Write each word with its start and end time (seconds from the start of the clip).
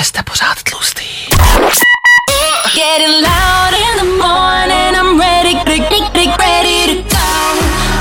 ještě 0.00 0.08
jste 0.08 0.22
pořád 0.22 0.62
tlustý. 0.62 1.04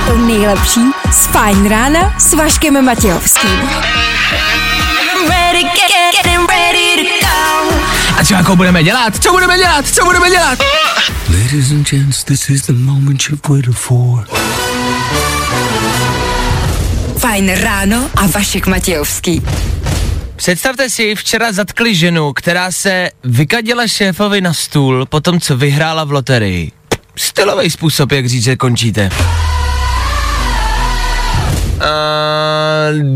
To 0.07 0.18
nejlepší 0.18 0.82
z 1.12 1.25
Fajn 1.25 1.70
rána 1.70 2.16
s 2.20 2.34
Vaškem 2.34 2.86
Matějovským. 2.86 3.70
A 8.18 8.25
co 8.25 8.34
jako 8.34 8.56
budeme 8.56 8.84
dělat? 8.84 9.24
Co 9.24 9.32
budeme 9.32 9.57
dělat? 9.57 9.86
Co 9.88 10.06
budeme 10.06 10.29
dělat? 10.29 10.60
Ladies 11.29 11.71
and 11.71 11.89
gents, 11.89 12.24
this 12.24 12.50
is 12.50 12.61
the 12.61 12.74
moment 12.74 13.24
you've 13.29 13.50
waited 13.50 13.75
for. 13.75 14.28
Fajn 17.18 17.56
ráno 17.56 18.10
a 18.16 18.28
Vašek 18.28 18.68
Matějovský. 18.68 19.42
Představte 20.39 20.89
si, 20.89 21.16
včera 21.16 21.52
zatkli 21.52 21.96
ženu, 21.96 22.34
která 22.34 22.71
se 22.71 23.10
vykadila 23.24 23.88
šéfovi 23.88 24.42
na 24.42 24.54
stůl 24.54 25.06
po 25.06 25.20
tom, 25.20 25.39
co 25.39 25.57
vyhrála 25.57 26.04
v 26.04 26.12
loterii. 26.12 26.71
Stylový 27.15 27.70
způsob, 27.70 28.12
jak 28.12 28.25
říct, 28.25 28.43
že 28.43 28.56
končíte. 28.56 29.10
Uh, 31.75 31.82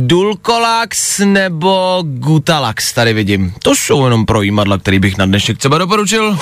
Dulcolax 0.07 1.19
nebo 1.19 2.03
Gutalax 2.05 2.93
tady 2.93 3.13
vidím. 3.13 3.53
To 3.63 3.75
jsou 3.75 4.03
jenom 4.03 4.25
projímadla, 4.25 4.77
který 4.77 4.99
bych 4.99 5.17
na 5.17 5.25
dnešek 5.25 5.57
třeba 5.57 5.77
doporučil. 5.77 6.39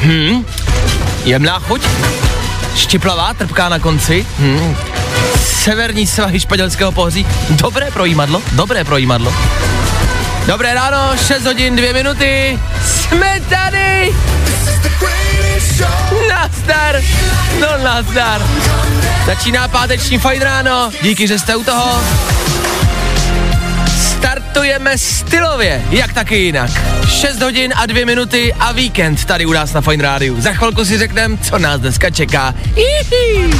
Hmm, 0.00 0.46
jemná 1.24 1.58
chuť, 1.58 1.82
štiplavá, 2.76 3.34
trpká 3.34 3.68
na 3.68 3.78
konci. 3.78 4.26
Hmm. 4.38 4.76
Severní 5.62 6.06
svahy 6.06 6.40
španělského 6.40 6.92
pohoří. 6.92 7.26
Dobré 7.50 7.90
projímadlo, 7.90 8.42
dobré 8.52 8.84
projímadlo. 8.84 9.34
Dobré 10.46 10.74
ráno, 10.74 11.16
6 11.26 11.44
hodin, 11.44 11.76
2 11.76 11.92
minuty. 11.92 12.58
Jsme 12.84 13.40
tady! 13.48 14.14
Nazdar! 16.28 17.02
No 17.60 17.84
nazdar! 17.84 18.42
Začíná 19.26 19.68
páteční 19.68 20.18
fajn 20.18 20.42
ráno, 20.42 20.90
díky, 21.02 21.26
že 21.28 21.38
jste 21.38 21.56
u 21.56 21.64
toho. 21.64 22.00
Startujeme 23.98 24.98
stylově, 24.98 25.82
jak 25.90 26.12
taky 26.12 26.36
jinak. 26.36 26.70
6 27.08 27.42
hodin 27.42 27.72
a 27.76 27.86
2 27.86 28.06
minuty 28.06 28.54
a 28.54 28.72
víkend 28.72 29.24
tady 29.24 29.46
u 29.46 29.52
nás 29.52 29.72
na 29.72 29.80
Fine 29.80 30.02
Rádiu. 30.02 30.40
Za 30.40 30.52
chvilku 30.52 30.84
si 30.84 30.98
řekneme, 30.98 31.36
co 31.36 31.58
nás 31.58 31.80
dneska 31.80 32.10
čeká. 32.10 32.54
Hihi. 32.74 33.50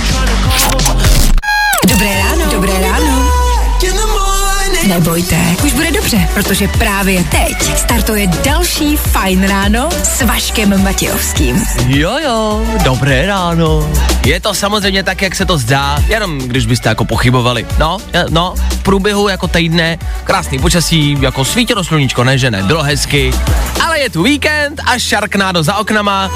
Dobré 1.92 2.18
ráno. 2.18 2.50
Dobré 2.52 2.72
ráno. 2.80 3.32
Nebojte, 4.86 5.36
už 5.64 5.72
bude 5.72 5.90
dobře, 5.90 6.28
protože 6.34 6.68
právě 6.68 7.24
teď 7.24 7.78
startuje 7.78 8.26
další 8.26 8.96
Fajn 8.96 9.48
ráno 9.48 9.88
s 10.02 10.22
Vaškem 10.22 10.82
Matějovským. 10.82 11.64
Jo 11.86 12.18
jo, 12.24 12.66
dobré 12.84 13.26
ráno. 13.26 13.90
Je 14.26 14.40
to 14.40 14.54
samozřejmě 14.54 15.02
tak, 15.02 15.22
jak 15.22 15.34
se 15.34 15.46
to 15.46 15.58
zdá, 15.58 15.98
jenom 16.08 16.38
když 16.38 16.66
byste 16.66 16.88
jako 16.88 17.04
pochybovali. 17.04 17.66
No, 17.78 17.98
no, 18.30 18.54
v 18.56 18.82
průběhu 18.82 19.28
jako 19.28 19.48
týdne, 19.48 19.98
krásný 20.24 20.58
počasí, 20.58 21.16
jako 21.20 21.44
svítilo 21.44 21.84
sluníčko, 21.84 22.24
ne 22.24 22.38
že 22.38 22.50
ne, 22.50 22.62
bylo 22.62 22.82
hezky, 22.82 23.34
ale 23.84 24.00
je 24.00 24.10
tu 24.10 24.22
víkend 24.22 24.80
a 24.86 24.98
šarknádo 24.98 25.62
za 25.62 25.76
oknama. 25.76 26.30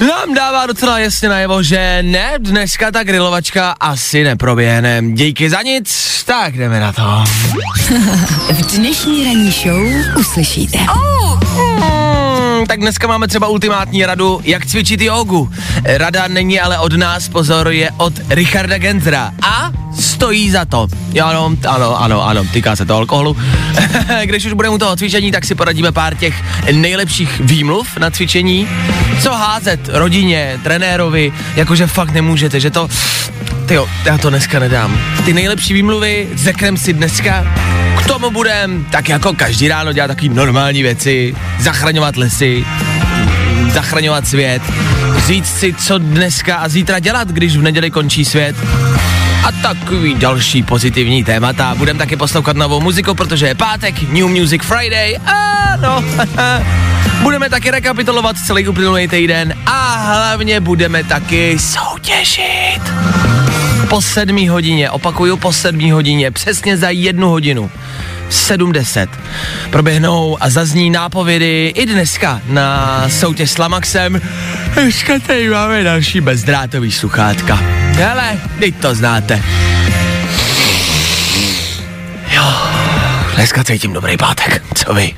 Nám 0.00 0.34
dává 0.34 0.66
docela 0.66 0.98
jasně 0.98 1.28
najevo, 1.28 1.62
že 1.62 1.98
ne, 2.02 2.32
dneska 2.38 2.90
ta 2.90 3.04
grilovačka 3.04 3.74
asi 3.80 4.24
neproběhne. 4.24 5.02
Díky 5.12 5.50
za 5.50 5.62
nic, 5.62 6.22
tak 6.26 6.56
jdeme 6.56 6.80
na 6.80 6.92
to. 6.92 7.24
V 8.52 8.76
dnešní 8.76 9.24
ranní 9.24 9.50
show 9.50 10.16
uslyšíte. 10.20 10.78
Hmm, 10.78 12.66
tak 12.66 12.80
dneska 12.80 13.06
máme 13.06 13.28
třeba 13.28 13.48
ultimátní 13.48 14.06
radu, 14.06 14.40
jak 14.44 14.66
cvičit 14.66 15.00
jogu. 15.00 15.50
Rada 15.84 16.28
není 16.28 16.60
ale 16.60 16.78
od 16.78 16.92
nás, 16.92 17.28
pozor, 17.28 17.68
je 17.68 17.90
od 17.96 18.12
Richarda 18.28 18.78
Genzera. 18.78 19.32
A 19.42 19.70
stojí 20.04 20.50
za 20.50 20.64
to. 20.64 20.86
Jo, 21.12 21.26
ano, 21.26 21.56
ano, 21.68 22.02
ano, 22.02 22.26
ano, 22.26 22.44
týká 22.52 22.76
se 22.76 22.84
to 22.84 22.96
alkoholu. 22.96 23.36
Když 24.24 24.44
už 24.44 24.52
budeme 24.52 24.74
u 24.74 24.78
toho 24.78 24.96
cvičení, 24.96 25.32
tak 25.32 25.44
si 25.44 25.54
poradíme 25.54 25.92
pár 25.92 26.14
těch 26.14 26.34
nejlepších 26.72 27.40
výmluv 27.40 27.96
na 27.96 28.10
cvičení. 28.10 28.68
Co 29.20 29.32
házet 29.32 29.80
rodině, 29.92 30.60
trenérovi, 30.62 31.32
jakože 31.56 31.86
fakt 31.86 32.12
nemůžete, 32.12 32.60
že 32.60 32.70
to... 32.70 32.88
Tyjo, 33.66 33.88
já 34.04 34.18
to 34.18 34.30
dneska 34.30 34.58
nedám. 34.58 35.00
Ty 35.24 35.32
nejlepší 35.32 35.74
výmluvy 35.74 36.28
řekneme 36.34 36.78
si 36.78 36.92
dneska. 36.92 37.46
K 37.98 38.06
tomu 38.06 38.30
budem 38.30 38.86
tak 38.90 39.08
jako 39.08 39.32
každý 39.32 39.68
ráno 39.68 39.92
dělat 39.92 40.08
taky 40.08 40.28
normální 40.28 40.82
věci, 40.82 41.34
zachraňovat 41.60 42.16
lesy, 42.16 42.64
zachraňovat 43.72 44.26
svět, 44.26 44.62
říct 45.26 45.58
si, 45.58 45.74
co 45.74 45.98
dneska 45.98 46.56
a 46.56 46.68
zítra 46.68 46.98
dělat, 46.98 47.28
když 47.28 47.56
v 47.56 47.62
neděli 47.62 47.90
končí 47.90 48.24
svět. 48.24 48.56
A 49.44 49.52
takový 49.52 50.14
další 50.14 50.62
pozitivní 50.62 51.24
témata. 51.24 51.74
Budeme 51.74 51.98
taky 51.98 52.16
poslouchat 52.16 52.56
novou 52.56 52.80
muziku, 52.80 53.14
protože 53.14 53.46
je 53.46 53.54
pátek, 53.54 54.02
New 54.02 54.26
Music 54.26 54.62
Friday. 54.62 55.16
Ano. 55.26 56.04
budeme 57.22 57.50
taky 57.50 57.70
rekapitulovat 57.70 58.36
celý 58.46 58.68
uplynulý 58.68 59.08
týden 59.08 59.54
a 59.66 59.96
hlavně 59.96 60.60
budeme 60.60 61.04
taky 61.04 61.58
soutěžit. 61.58 62.82
Po 63.88 64.00
sedmí 64.02 64.48
hodině, 64.48 64.90
opakuju, 64.90 65.36
po 65.36 65.52
sedmí 65.52 65.90
hodině, 65.90 66.30
přesně 66.30 66.76
za 66.76 66.90
jednu 66.90 67.28
hodinu. 67.28 67.70
70. 68.30 69.08
Proběhnou 69.70 70.36
a 70.40 70.50
zazní 70.50 70.90
nápovědy 70.90 71.72
i 71.76 71.86
dneska 71.86 72.40
na 72.46 73.08
soutěž 73.08 73.50
s 73.50 73.58
Lamaxem. 73.58 74.20
Dneska 74.74 75.18
tady 75.26 75.50
máme 75.50 75.82
další 75.82 76.20
bezdrátový 76.20 76.92
sluchátka. 76.92 77.83
Hele, 77.94 78.40
teď 78.58 78.74
to 78.80 78.94
znáte. 78.94 79.42
Jo, 82.30 82.44
dneska 83.34 83.64
cítím 83.64 83.92
dobrý 83.92 84.16
pátek, 84.16 84.62
co 84.74 84.94
vy? 84.94 85.14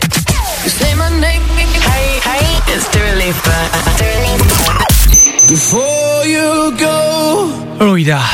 Luida, 7.80 8.24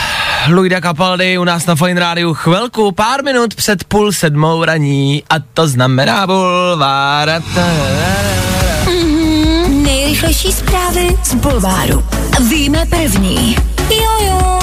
Luida 0.49 0.81
Capaldi 0.81 1.39
u 1.39 1.45
nás 1.45 1.67
na 1.67 1.75
Fine 1.75 2.01
Rádiu 2.01 2.35
chvilku, 2.35 2.93
pár 2.93 3.25
minut 3.25 3.55
před 3.55 3.85
půl 3.85 4.13
sedmou 4.13 4.65
raní 4.65 5.23
a 5.31 5.35
to 5.55 5.69
znamená 5.69 6.27
bulvár. 6.27 7.43
Nejrychlejší 9.69 10.53
zprávy 10.53 11.17
z 11.25 11.35
Bulváru. 11.35 12.05
Víme 12.49 12.87
první. 12.87 13.57
Jojo. 13.91 14.59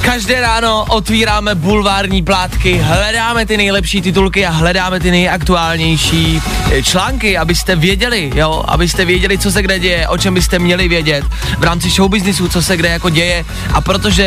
Každé 0.00 0.40
ráno 0.40 0.84
otvíráme 0.88 1.54
bulvární 1.54 2.22
plátky, 2.22 2.78
hledáme 2.78 3.46
ty 3.46 3.56
nejlepší 3.56 4.02
titulky 4.02 4.46
a 4.46 4.50
hledáme 4.50 5.00
ty 5.00 5.10
nejaktuálnější 5.10 6.42
články, 6.82 7.38
abyste 7.38 7.76
věděli, 7.76 8.30
jo, 8.34 8.64
abyste 8.68 9.04
věděli, 9.04 9.38
co 9.38 9.52
se 9.52 9.62
kde 9.62 9.78
děje, 9.78 10.08
o 10.08 10.18
čem 10.18 10.34
byste 10.34 10.58
měli 10.58 10.88
vědět 10.88 11.24
v 11.58 11.62
rámci 11.64 11.90
showbiznisu, 11.90 12.48
co 12.48 12.62
se 12.62 12.76
kde 12.76 12.88
jako 12.88 13.10
děje 13.10 13.44
a 13.74 13.80
protože 13.80 14.22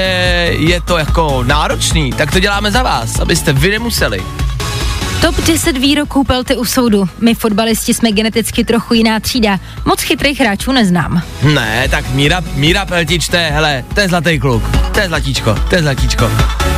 je 0.57 0.81
to 0.81 0.97
jako 0.97 1.43
náročný, 1.43 2.11
tak 2.11 2.31
to 2.31 2.39
děláme 2.39 2.71
za 2.71 2.83
vás, 2.83 3.19
abyste 3.19 3.53
vy 3.53 3.69
nemuseli. 3.69 4.23
Top 5.25 5.35
10 5.45 5.77
výroků 5.77 6.23
Pelty 6.23 6.57
u 6.57 6.65
soudu. 6.65 7.09
My 7.19 7.33
fotbalisti 7.33 7.93
jsme 7.93 8.11
geneticky 8.11 8.63
trochu 8.63 8.93
jiná 8.93 9.19
třída. 9.19 9.59
Moc 9.85 10.01
chytrých 10.01 10.39
hráčů 10.39 10.71
neznám. 10.71 11.21
Ne, 11.41 11.87
tak 11.91 12.09
Míra, 12.09 12.41
Míra 12.53 12.85
Peltič, 12.85 13.29
to 13.29 13.35
je, 13.35 13.51
hele, 13.51 13.83
to 13.93 13.99
je 13.99 14.07
zlatý 14.07 14.39
kluk, 14.39 14.63
to 14.93 14.99
je 14.99 15.07
zlatíčko, 15.07 15.55
to 15.69 15.75
je 15.75 15.81
zlatíčko. 15.81 16.31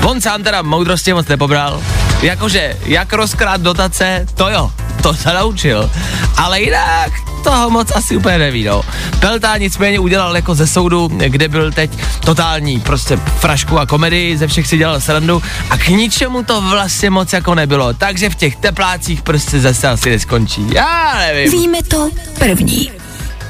On 0.04 0.22
sám 0.22 0.44
teda 0.44 0.62
moudrosti 0.62 1.14
moc 1.14 1.28
nepobral, 1.28 1.84
jakože, 2.22 2.78
jak 2.86 3.14
rozkrát 3.14 3.62
dotace, 3.62 4.26
to 4.36 4.50
jo, 4.50 4.72
to 5.04 5.14
se 5.14 5.34
naučil, 5.34 5.92
ale 6.38 6.62
jinak 6.62 7.27
toho 7.44 7.70
moc 7.70 7.92
asi 7.96 8.18
úplně 8.18 8.38
neví, 8.38 8.64
no. 8.64 8.82
Pelta 9.20 9.58
nicméně 9.58 10.00
udělal 10.00 10.36
jako 10.36 10.56
ze 10.56 10.68
soudu, 10.68 11.08
kde 11.28 11.48
byl 11.48 11.72
teď 11.72 11.92
totální 12.20 12.80
prostě 12.80 13.18
frašku 13.18 13.80
a 13.80 13.86
komedii, 13.86 14.38
ze 14.38 14.48
všech 14.48 14.68
si 14.68 14.78
dělal 14.78 15.02
srandu 15.02 15.44
a 15.70 15.78
k 15.78 15.88
ničemu 15.88 16.44
to 16.44 16.62
vlastně 16.62 17.10
moc 17.10 17.34
jako 17.34 17.56
nebylo, 17.56 17.94
takže 17.94 18.30
v 18.30 18.36
těch 18.36 18.56
teplácích 18.56 19.22
prostě 19.22 19.60
zase 19.60 19.88
asi 19.88 20.10
neskončí, 20.10 20.66
já 20.74 21.18
nevím. 21.20 21.52
Víme 21.52 21.84
to 21.84 22.10
první. 22.40 22.92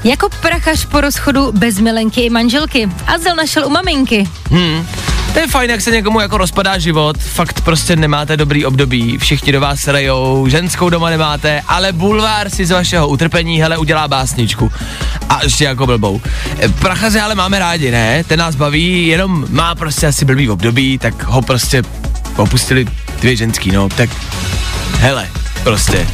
Jako 0.03 0.29
prachař 0.41 0.85
po 0.85 1.01
rozchodu 1.01 1.51
bez 1.51 1.79
milenky 1.79 2.21
i 2.21 2.29
manželky. 2.29 2.89
Azyl 3.07 3.35
našel 3.35 3.65
u 3.65 3.69
maminky. 3.69 4.29
Hmm. 4.51 4.87
To 5.37 5.41
je 5.41 5.47
fajn, 5.47 5.69
jak 5.69 5.81
se 5.81 5.91
někomu 5.91 6.19
jako 6.19 6.37
rozpadá 6.37 6.77
život, 6.77 7.17
fakt 7.17 7.61
prostě 7.61 7.95
nemáte 7.95 8.37
dobrý 8.37 8.65
období, 8.65 9.17
všichni 9.17 9.51
do 9.51 9.61
vás 9.61 9.87
rejou, 9.87 10.47
ženskou 10.47 10.89
doma 10.89 11.09
nemáte, 11.09 11.61
ale 11.67 11.91
bulvár 11.91 12.49
si 12.49 12.65
z 12.65 12.71
vašeho 12.71 13.07
utrpení, 13.07 13.61
hele, 13.61 13.77
udělá 13.77 14.07
básničku. 14.07 14.71
A 15.29 15.43
ještě 15.43 15.63
jako 15.63 15.85
blbou. 15.85 16.21
E, 16.59 16.69
Prachaře 16.69 17.21
ale 17.21 17.35
máme 17.35 17.59
rádi, 17.59 17.91
ne? 17.91 18.23
Ten 18.23 18.39
nás 18.39 18.55
baví, 18.55 19.07
jenom 19.07 19.45
má 19.49 19.75
prostě 19.75 20.07
asi 20.07 20.25
blbý 20.25 20.49
období, 20.49 20.97
tak 20.97 21.23
ho 21.23 21.41
prostě 21.41 21.83
opustili 22.35 22.85
dvě 23.21 23.35
ženský, 23.35 23.71
no, 23.71 23.89
tak 23.89 24.09
hele, 24.99 25.27
prostě, 25.63 26.07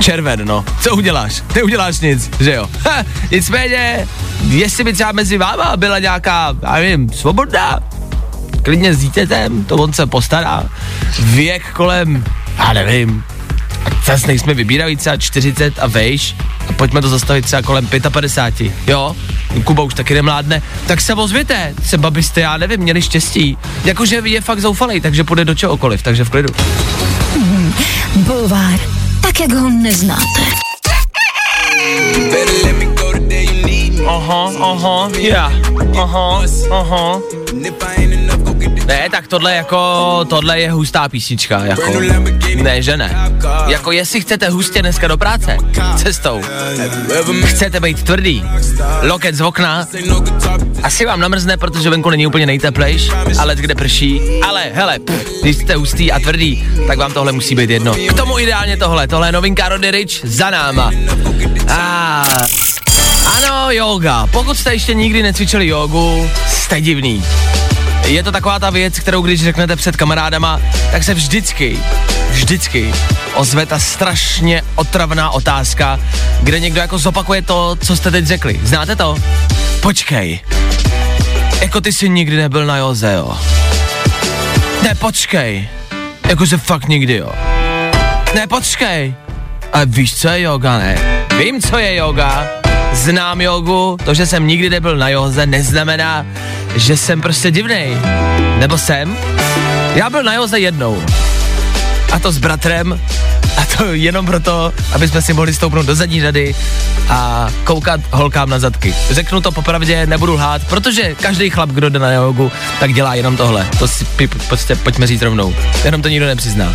červen, 0.00 0.40
no, 0.44 0.64
co 0.80 0.96
uděláš? 0.96 1.42
Neuděláš 1.54 2.00
nic, 2.00 2.30
že 2.40 2.54
jo? 2.54 2.70
Ha, 2.84 3.04
nicméně, 3.30 4.08
jestli 4.48 4.84
by 4.84 4.92
třeba 4.92 5.12
mezi 5.12 5.38
váma 5.38 5.76
byla 5.76 5.98
nějaká, 5.98 6.54
já 6.62 6.72
nevím, 6.72 7.10
svobodná, 7.12 7.80
klidně 8.62 8.94
s 8.94 8.98
dítětem, 8.98 9.64
to 9.64 9.76
on 9.76 9.92
se 9.92 10.06
postará, 10.06 10.64
věk 11.18 11.72
kolem, 11.72 12.24
já 12.58 12.72
nevím, 12.72 13.24
zase 14.04 14.26
nejsme 14.26 14.54
vybíraví 14.54 14.96
třeba 14.96 15.16
40 15.16 15.78
a 15.78 15.86
vejš 15.86 16.36
a 16.68 16.72
pojďme 16.72 17.00
to 17.00 17.08
zastavit 17.08 17.44
třeba 17.44 17.62
kolem 17.62 17.88
55, 18.10 18.72
jo? 18.86 19.16
Kuba 19.64 19.82
už 19.82 19.94
taky 19.94 20.14
nemládne, 20.14 20.62
tak 20.86 21.00
se 21.00 21.14
ozvěte, 21.14 21.74
třeba 21.82 22.10
byste, 22.10 22.40
já 22.40 22.56
nevím, 22.56 22.80
měli 22.80 23.02
štěstí. 23.02 23.58
Jakože 23.84 24.22
je 24.24 24.40
fakt 24.40 24.60
zoufalý, 24.60 25.00
takže 25.00 25.24
půjde 25.24 25.44
do 25.44 25.54
čehokoliv, 25.54 26.02
takže 26.02 26.24
v 26.24 26.30
klidu. 26.30 26.48
Bulvár, 28.16 28.80
tak 29.20 29.40
jak 29.40 29.52
ho 29.52 29.70
neznáte. 29.70 30.42
Aha, 34.06 34.52
aha, 34.60 35.10
yeah. 35.18 35.52
aha, 35.96 36.44
aha. 36.70 37.20
Ne, 38.86 39.08
tak 39.10 39.26
tohle 39.26 39.54
jako, 39.54 40.20
tohle 40.28 40.60
je 40.60 40.70
hustá 40.72 41.08
písnička, 41.08 41.64
jako, 41.64 42.00
ne, 42.62 42.82
že 42.82 42.96
ne. 42.96 43.32
Jako 43.66 43.92
jestli 43.92 44.20
chcete 44.20 44.48
hustě 44.48 44.82
dneska 44.82 45.08
do 45.08 45.16
práce, 45.16 45.56
cestou, 45.96 46.42
chcete 47.44 47.80
být 47.80 48.02
tvrdý, 48.02 48.44
loket 49.02 49.34
z 49.34 49.40
okna, 49.40 49.86
asi 50.82 51.06
vám 51.06 51.20
namrzne, 51.20 51.56
protože 51.56 51.90
venku 51.90 52.10
není 52.10 52.26
úplně 52.26 52.46
nejteplejš, 52.46 53.10
ale 53.38 53.56
kde 53.56 53.74
prší, 53.74 54.20
ale 54.48 54.62
hele, 54.74 54.98
pff, 54.98 55.42
když 55.42 55.56
jste 55.56 55.74
hustý 55.74 56.12
a 56.12 56.18
tvrdý, 56.18 56.68
tak 56.86 56.98
vám 56.98 57.12
tohle 57.12 57.32
musí 57.32 57.54
být 57.54 57.70
jedno. 57.70 57.94
K 57.94 58.12
tomu 58.12 58.38
ideálně 58.38 58.76
tohle, 58.76 59.08
tohle 59.08 59.28
je 59.28 59.32
novinka 59.32 59.68
Rody 59.68 59.90
Rich 59.90 60.20
za 60.24 60.50
náma. 60.50 60.90
Ah. 61.68 62.46
Ano, 63.26 63.70
yoga. 63.70 64.26
Pokud 64.26 64.58
jste 64.58 64.72
ještě 64.72 64.94
nikdy 64.94 65.22
necvičili 65.22 65.66
jogu, 65.66 66.30
jste 66.48 66.80
divný. 66.80 67.24
Je 68.06 68.22
to 68.22 68.32
taková 68.32 68.58
ta 68.58 68.70
věc, 68.70 68.98
kterou 68.98 69.22
když 69.22 69.42
řeknete 69.42 69.76
před 69.76 69.96
kamarádama, 69.96 70.60
tak 70.92 71.02
se 71.02 71.14
vždycky, 71.14 71.78
vždycky 72.30 72.94
ozve 73.34 73.66
ta 73.66 73.78
strašně 73.78 74.62
otravná 74.74 75.30
otázka, 75.30 76.00
kde 76.42 76.60
někdo 76.60 76.80
jako 76.80 76.98
zopakuje 76.98 77.42
to, 77.42 77.76
co 77.84 77.96
jste 77.96 78.10
teď 78.10 78.26
řekli. 78.26 78.60
Znáte 78.62 78.96
to? 78.96 79.16
Počkej. 79.80 80.40
Jako 81.60 81.80
ty 81.80 81.92
jsi 81.92 82.08
nikdy 82.08 82.36
nebyl 82.36 82.66
na 82.66 82.76
joze, 82.76 83.12
jo? 83.12 83.38
Ne, 84.82 84.94
počkej. 84.94 85.68
Jakože 86.28 86.58
fakt 86.58 86.88
nikdy, 86.88 87.14
jo? 87.14 87.32
Ne, 88.34 88.46
počkej. 88.46 89.14
A 89.72 89.84
víš, 89.84 90.14
co 90.16 90.28
je 90.28 90.40
yoga, 90.40 90.78
ne? 90.78 90.98
Vím, 91.38 91.62
co 91.62 91.78
je 91.78 91.94
yoga. 91.94 92.46
Znám 92.92 93.40
jogu, 93.40 93.96
to, 94.04 94.14
že 94.14 94.26
jsem 94.26 94.46
nikdy 94.46 94.70
nebyl 94.70 94.96
na 94.96 95.08
joze, 95.08 95.46
neznamená, 95.46 96.26
že 96.76 96.96
jsem 96.96 97.20
prostě 97.20 97.50
divnej. 97.50 97.96
Nebo 98.58 98.78
jsem? 98.78 99.16
Já 99.94 100.10
byl 100.10 100.22
na 100.22 100.34
joze 100.34 100.60
jednou. 100.60 101.02
A 102.12 102.18
to 102.18 102.32
s 102.32 102.38
bratrem. 102.38 103.00
A 103.56 103.64
to 103.76 103.84
jenom 103.94 104.26
proto, 104.26 104.72
aby 104.92 105.08
jsme 105.08 105.22
si 105.22 105.32
mohli 105.32 105.54
stoupnout 105.54 105.86
do 105.86 105.94
zadní 105.94 106.20
řady 106.20 106.54
a 107.08 107.48
koukat 107.64 108.00
holkám 108.10 108.50
na 108.50 108.58
zadky. 108.58 108.94
Řeknu 109.10 109.40
to 109.40 109.52
popravdě, 109.52 110.06
nebudu 110.06 110.34
lhát, 110.34 110.62
protože 110.68 111.14
každý 111.14 111.50
chlap, 111.50 111.70
kdo 111.70 111.88
jde 111.88 111.98
na 111.98 112.12
jogu, 112.12 112.52
tak 112.80 112.92
dělá 112.92 113.14
jenom 113.14 113.36
tohle. 113.36 113.66
To 113.78 113.88
si 113.88 114.06
prostě 114.48 114.76
pojďme 114.76 115.06
říct 115.06 115.22
rovnou. 115.22 115.54
Jenom 115.84 116.02
to 116.02 116.08
nikdo 116.08 116.26
nepřizná. 116.26 116.74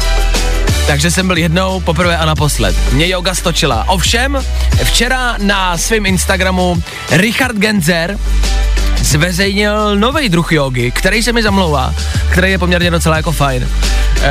Takže 0.87 1.11
jsem 1.11 1.27
byl 1.27 1.37
jednou, 1.37 1.79
poprvé 1.79 2.17
a 2.17 2.25
naposled. 2.25 2.75
Mě 2.93 3.07
yoga 3.07 3.35
stočila. 3.35 3.85
Ovšem, 3.87 4.43
včera 4.83 5.35
na 5.37 5.77
svém 5.77 6.05
Instagramu 6.05 6.83
Richard 7.11 7.55
Genzer 7.55 8.17
zveřejnil 9.07 9.95
nový 9.95 10.30
druh 10.30 10.51
jogy, 10.51 10.92
který 10.92 11.24
se 11.24 11.33
mi 11.33 11.44
zamlouvá, 11.44 11.94
který 12.30 12.51
je 12.51 12.57
poměrně 12.57 12.92
docela 12.92 13.18
jako 13.18 13.31
fajn. 13.31 13.69
Uh, 14.18 14.24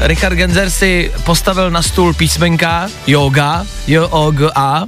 Richard 0.00 0.34
Genzer 0.34 0.70
si 0.70 1.12
postavil 1.24 1.70
na 1.70 1.82
stůl 1.82 2.14
písmenka 2.14 2.88
yoga, 3.06 3.64
j 3.86 4.00
o 4.00 4.30
g 4.30 4.50
a 4.54 4.84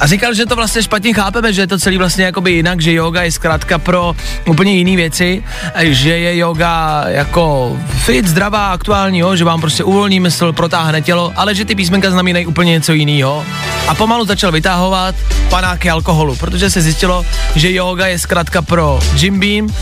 a 0.00 0.06
říkal, 0.06 0.34
že 0.34 0.46
to 0.46 0.56
vlastně 0.56 0.82
špatně 0.82 1.14
chápeme, 1.14 1.52
že 1.52 1.62
je 1.62 1.66
to 1.66 1.78
celý 1.78 1.98
vlastně 1.98 2.24
jakoby 2.24 2.52
jinak, 2.52 2.80
že 2.80 2.92
yoga 2.92 3.22
je 3.22 3.32
zkrátka 3.32 3.78
pro 3.78 4.16
úplně 4.46 4.72
jiné 4.72 4.96
věci, 4.96 5.42
že 5.80 6.18
je 6.18 6.36
yoga 6.36 7.04
jako 7.06 7.76
fit, 7.88 8.26
zdravá, 8.26 8.66
aktuální, 8.66 9.18
jo, 9.18 9.36
že 9.36 9.44
vám 9.44 9.60
prostě 9.60 9.84
uvolní 9.84 10.20
mysl, 10.20 10.52
protáhne 10.52 11.02
tělo, 11.02 11.32
ale 11.36 11.54
že 11.54 11.64
ty 11.64 11.74
písmenka 11.74 12.10
znamenají 12.10 12.46
úplně 12.46 12.72
něco 12.72 12.92
jiného. 12.92 13.44
A 13.88 13.94
pomalu 13.94 14.24
začal 14.24 14.52
vytahovat 14.52 15.14
panáky 15.48 15.90
alkoholu, 15.90 16.36
protože 16.36 16.70
se 16.70 16.82
zjistilo, 16.82 17.26
že 17.54 17.72
yoga 17.72 18.06
je 18.06 18.18
zkrátka 18.18 18.53
pro 18.62 19.00
Jim 19.14 19.40
Beam, 19.40 19.74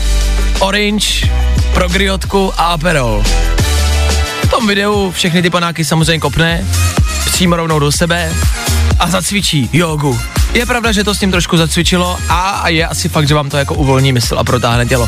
Orange, 0.59 1.29
pro 1.73 1.89
griotku 1.89 2.53
a 2.57 2.65
Aperol. 2.65 3.23
V 4.43 4.49
tom 4.49 4.67
videu 4.67 5.11
všechny 5.11 5.41
ty 5.41 5.49
panáky 5.49 5.85
samozřejmě 5.85 6.19
kopne, 6.19 6.65
přímo 7.25 7.55
rovnou 7.55 7.79
do 7.79 7.91
sebe 7.91 8.33
a 8.99 9.09
zacvičí 9.09 9.69
jogu. 9.73 10.19
Je 10.53 10.65
pravda, 10.65 10.91
že 10.91 11.03
to 11.03 11.15
s 11.15 11.21
ním 11.21 11.31
trošku 11.31 11.57
zacvičilo 11.57 12.17
a 12.29 12.69
je 12.69 12.87
asi 12.87 13.09
fakt, 13.09 13.27
že 13.27 13.35
vám 13.35 13.49
to 13.49 13.57
jako 13.57 13.73
uvolní 13.73 14.13
mysl 14.13 14.39
a 14.39 14.43
protáhne 14.43 14.85
tělo. 14.85 15.07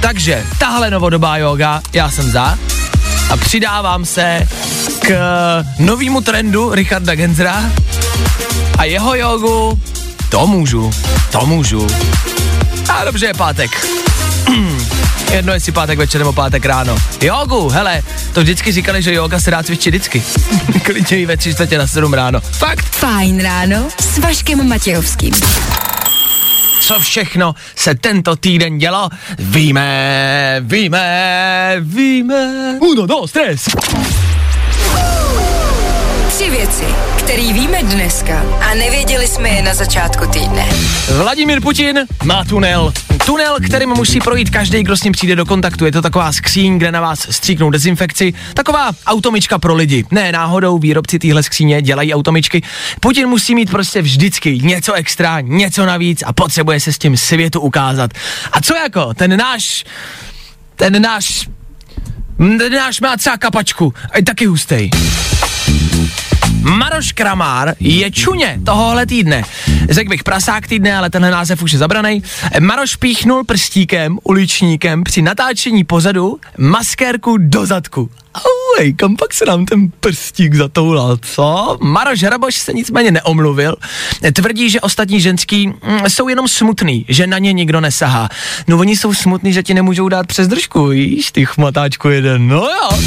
Takže 0.00 0.44
tahle 0.58 0.90
novodobá 0.90 1.36
yoga, 1.36 1.80
já 1.92 2.10
jsem 2.10 2.30
za 2.30 2.58
a 3.30 3.36
přidávám 3.36 4.04
se 4.04 4.48
k 5.00 5.14
novému 5.78 6.20
trendu 6.20 6.74
Richarda 6.74 7.14
Genzera 7.14 7.64
a 8.78 8.84
jeho 8.84 9.14
jogu, 9.14 9.80
to 10.28 10.46
můžu, 10.46 10.90
to 11.32 11.46
můžu. 11.46 11.86
A 12.98 13.04
dobře 13.04 13.26
je 13.26 13.34
pátek. 13.34 13.86
Jedno 15.32 15.52
jestli 15.52 15.72
pátek 15.72 15.98
večer 15.98 16.18
nebo 16.18 16.32
pátek 16.32 16.64
ráno. 16.64 16.96
Jogu, 17.22 17.68
hele, 17.68 18.02
to 18.32 18.40
vždycky 18.40 18.72
říkali, 18.72 19.02
že 19.02 19.14
yoga 19.14 19.40
se 19.40 19.50
dá 19.50 19.62
cvičit 19.62 19.94
vždycky. 19.94 20.22
Klidně 20.82 21.20
i 21.20 21.26
ve 21.26 21.36
tři 21.36 21.54
čtvrtě 21.54 21.78
na 21.78 21.86
sedm 21.86 22.14
ráno. 22.14 22.40
Fakt. 22.40 22.84
Fajn 22.84 23.42
ráno 23.42 23.88
s 24.00 24.18
Vaškem 24.18 24.68
Matějovským. 24.68 25.34
Co 26.80 27.00
všechno 27.00 27.54
se 27.76 27.94
tento 27.94 28.36
týden 28.36 28.78
dělo, 28.78 29.08
víme, 29.38 30.56
víme, 30.60 31.76
víme. 31.80 32.76
Uno, 32.80 33.06
dos, 33.06 33.32
tres. 33.32 33.68
Tři 36.38 36.50
věci, 36.50 36.84
které 37.18 37.52
víme 37.52 37.82
dneska 37.82 38.42
a 38.70 38.74
nevěděli 38.74 39.26
jsme 39.26 39.48
je 39.48 39.62
na 39.62 39.74
začátku 39.74 40.26
týdne. 40.26 40.68
Vladimír 41.16 41.60
Putin 41.60 41.98
má 42.24 42.44
tunel. 42.44 42.92
Tunel, 43.26 43.56
kterým 43.66 43.88
musí 43.88 44.20
projít 44.20 44.50
každý, 44.50 44.82
kdo 44.82 44.96
s 44.96 45.02
ním 45.02 45.12
přijde 45.12 45.36
do 45.36 45.46
kontaktu. 45.46 45.84
Je 45.84 45.92
to 45.92 46.02
taková 46.02 46.32
skříň, 46.32 46.78
kde 46.78 46.92
na 46.92 47.00
vás 47.00 47.26
stříknou 47.30 47.70
dezinfekci. 47.70 48.34
Taková 48.54 48.90
automička 49.06 49.58
pro 49.58 49.74
lidi. 49.74 50.04
Ne 50.10 50.32
náhodou 50.32 50.78
výrobci 50.78 51.18
téhle 51.18 51.42
skříně 51.42 51.82
dělají 51.82 52.14
automičky. 52.14 52.62
Putin 53.00 53.26
musí 53.26 53.54
mít 53.54 53.70
prostě 53.70 54.02
vždycky 54.02 54.58
něco 54.58 54.92
extra, 54.92 55.40
něco 55.40 55.86
navíc 55.86 56.22
a 56.26 56.32
potřebuje 56.32 56.80
se 56.80 56.92
s 56.92 56.98
tím 56.98 57.16
světu 57.16 57.60
ukázat. 57.60 58.10
A 58.52 58.60
co 58.60 58.76
jako 58.76 59.14
ten 59.14 59.36
náš, 59.36 59.84
ten 60.76 61.02
náš, 61.02 61.48
ten 62.58 62.72
náš 62.72 63.00
má 63.00 63.16
třeba 63.16 63.36
kapačku, 63.36 63.94
a 64.10 64.16
je 64.16 64.24
taky 64.24 64.46
hustej. 64.46 64.90
Maroš 66.60 67.12
Kramár 67.12 67.74
je 67.80 68.10
čuně 68.10 68.60
tohohle 68.64 69.06
týdne. 69.06 69.42
Řekl 69.90 70.10
bych 70.10 70.24
prasák 70.24 70.66
týdne, 70.66 70.96
ale 70.96 71.10
tenhle 71.10 71.30
název 71.30 71.62
už 71.62 71.72
je 71.72 71.78
zabraný. 71.78 72.22
Maroš 72.60 72.96
píchnul 72.96 73.44
prstíkem, 73.44 74.18
uličníkem 74.22 75.04
při 75.04 75.22
natáčení 75.22 75.84
pozadu 75.84 76.38
maskérku 76.58 77.36
do 77.38 77.66
zadku. 77.66 78.10
Auj, 78.38 78.92
kam 78.92 79.16
pak 79.16 79.34
se 79.34 79.44
nám 79.44 79.64
ten 79.64 79.90
prstík 80.00 80.54
zatoulal, 80.54 81.16
co? 81.22 81.78
Maroš 81.80 82.22
Hraboš 82.22 82.54
se 82.54 82.72
nicméně 82.72 83.10
neomluvil. 83.10 83.76
Tvrdí, 84.32 84.70
že 84.70 84.80
ostatní 84.80 85.20
ženský 85.20 85.66
mm, 85.66 85.74
jsou 86.08 86.28
jenom 86.28 86.48
smutný, 86.48 87.04
že 87.08 87.26
na 87.26 87.38
ně 87.38 87.52
nikdo 87.52 87.80
nesahá. 87.80 88.28
No 88.68 88.78
oni 88.78 88.96
jsou 88.96 89.14
smutný, 89.14 89.52
že 89.52 89.62
ti 89.62 89.74
nemůžou 89.74 90.08
dát 90.08 90.26
přes 90.26 90.48
držku, 90.48 90.86
víš, 90.86 91.32
ty 91.32 91.46
chmatáčku 91.46 92.08
jeden, 92.08 92.48
no 92.48 92.56
jo. 92.56 92.98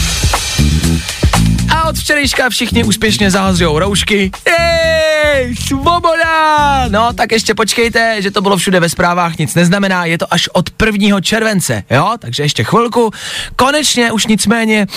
A 1.69 1.83
od 1.89 1.97
včerejška 1.97 2.49
všichni 2.49 2.83
úspěšně 2.83 3.31
zahazujou 3.31 3.79
roušky. 3.79 4.31
Jej, 4.47 5.55
svoboda! 5.55 6.87
No, 6.87 7.13
tak 7.13 7.31
ještě 7.31 7.53
počkejte, 7.53 8.21
že 8.21 8.31
to 8.31 8.41
bylo 8.41 8.57
všude 8.57 8.79
ve 8.79 8.89
zprávách, 8.89 9.37
nic 9.37 9.55
neznamená, 9.55 10.05
je 10.05 10.17
to 10.17 10.33
až 10.33 10.47
od 10.53 10.69
1. 10.85 11.21
července, 11.21 11.83
jo? 11.89 12.13
Takže 12.19 12.43
ještě 12.43 12.63
chvilku. 12.63 13.11
Konečně 13.55 14.11
už 14.11 14.27
nicméně 14.27 14.87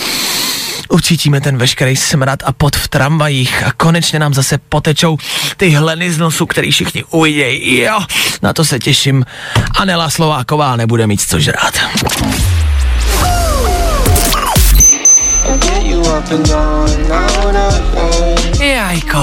ucítíme 0.88 1.40
ten 1.40 1.56
veškerý 1.56 1.96
smrad 1.96 2.38
a 2.44 2.52
pot 2.52 2.76
v 2.76 2.88
tramvajích 2.88 3.62
a 3.66 3.72
konečně 3.72 4.18
nám 4.18 4.34
zase 4.34 4.58
potečou 4.58 5.18
ty 5.56 5.70
hleny 5.70 6.12
z 6.12 6.18
nosu, 6.18 6.46
který 6.46 6.70
všichni 6.70 7.04
uvidějí. 7.10 7.78
Jo, 7.80 8.00
na 8.42 8.52
to 8.52 8.64
se 8.64 8.78
těším. 8.78 9.24
Anela 9.78 10.10
Slováková 10.10 10.76
nebude 10.76 11.06
mít 11.06 11.20
co 11.20 11.40
žrát. 11.40 11.74
Jajko, 18.60 19.18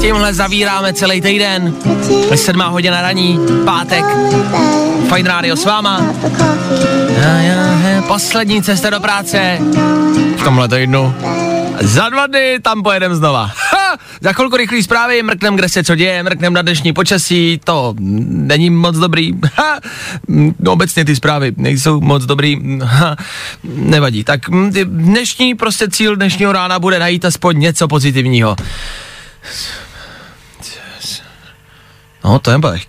tímhle 0.00 0.34
zavíráme 0.34 0.92
celý 0.92 1.20
týden. 1.20 1.74
Sedmá 2.34 2.68
hodina 2.68 3.02
raní, 3.02 3.38
pátek, 3.64 4.04
Fajn 5.08 5.26
rádio 5.26 5.56
s 5.56 5.64
váma. 5.64 6.14
Poslední 8.06 8.62
cesta 8.62 8.90
do 8.90 9.00
práce 9.00 9.58
v 10.36 10.44
tomhle 10.44 10.68
týdnu. 10.68 11.14
Za 11.80 12.08
dva 12.08 12.26
dny 12.26 12.58
tam 12.62 12.82
pojedem 12.82 13.14
znova. 13.14 13.50
Ha! 13.72 13.98
Za 14.20 14.32
chvilku 14.32 14.56
rychlý 14.56 14.82
zprávy, 14.82 15.22
mrknem, 15.22 15.56
kde 15.56 15.68
se 15.68 15.84
co 15.84 15.94
děje, 15.94 16.22
mrknem 16.22 16.52
na 16.52 16.62
dnešní 16.62 16.92
počasí, 16.92 17.60
to 17.64 17.94
není 17.98 18.70
moc 18.70 18.96
dobrý. 18.96 19.32
Ha! 19.54 19.80
No, 20.28 20.72
obecně 20.72 21.04
ty 21.04 21.16
zprávy 21.16 21.52
nejsou 21.56 22.00
moc 22.00 22.24
dobrý. 22.24 22.78
Ha! 22.82 23.16
Nevadí. 23.64 24.24
Tak 24.24 24.40
dnešní 24.84 25.54
prostě 25.54 25.88
cíl 25.90 26.16
dnešního 26.16 26.52
rána 26.52 26.78
bude 26.78 26.98
najít 26.98 27.24
aspoň 27.24 27.58
něco 27.58 27.88
pozitivního. 27.88 28.56
No, 32.24 32.38
to 32.38 32.50
je 32.50 32.58
bech. 32.58 32.82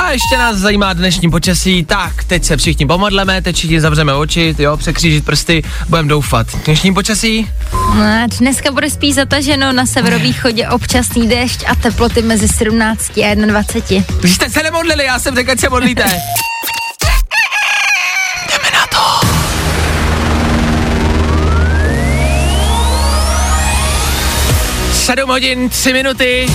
A 0.00 0.10
ještě 0.10 0.38
nás 0.38 0.56
zajímá 0.56 0.92
dnešní 0.92 1.30
počasí, 1.30 1.84
tak 1.84 2.24
teď 2.24 2.44
se 2.44 2.56
všichni 2.56 2.86
pomodleme, 2.86 3.42
teď 3.42 3.56
všichni 3.56 3.80
zavřeme 3.80 4.14
oči, 4.14 4.54
jo, 4.58 4.76
překřížit 4.76 5.24
prsty, 5.24 5.62
budeme 5.88 6.08
doufat. 6.08 6.46
Dnešní 6.64 6.94
počasí? 6.94 7.50
No, 7.72 8.26
dneska 8.38 8.72
bude 8.72 8.90
spíš 8.90 9.14
zataženo 9.14 9.72
na 9.72 9.86
severovýchodě 9.86 10.68
občasný 10.68 11.28
déšť 11.28 11.64
a 11.66 11.74
teploty 11.74 12.22
mezi 12.22 12.48
17 12.48 13.18
a 13.18 13.34
21. 13.34 14.04
Vy 14.22 14.28
jste 14.28 14.50
se 14.50 14.62
nemodlili, 14.62 15.04
já 15.04 15.18
jsem 15.18 15.34
řekl, 15.34 15.52
se 15.58 15.68
modlíte. 15.68 16.04
Jdeme 18.50 18.70
na 18.72 18.86
to. 18.86 19.26
Sedm 24.92 25.28
hodin, 25.28 25.68
tři 25.68 25.92
minuty. 25.92 26.48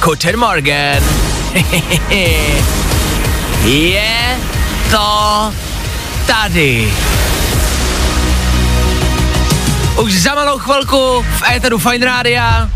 Guten 0.00 0.38
Morgen. 0.38 1.02
Je 3.64 4.38
to 4.90 5.52
tady. 6.26 6.92
Už 9.96 10.22
za 10.22 10.34
malou 10.34 10.58
chvilku 10.58 11.26
v 11.38 11.42
éteru 11.56 11.78
Fine 11.78 12.06
Rádia 12.06 12.70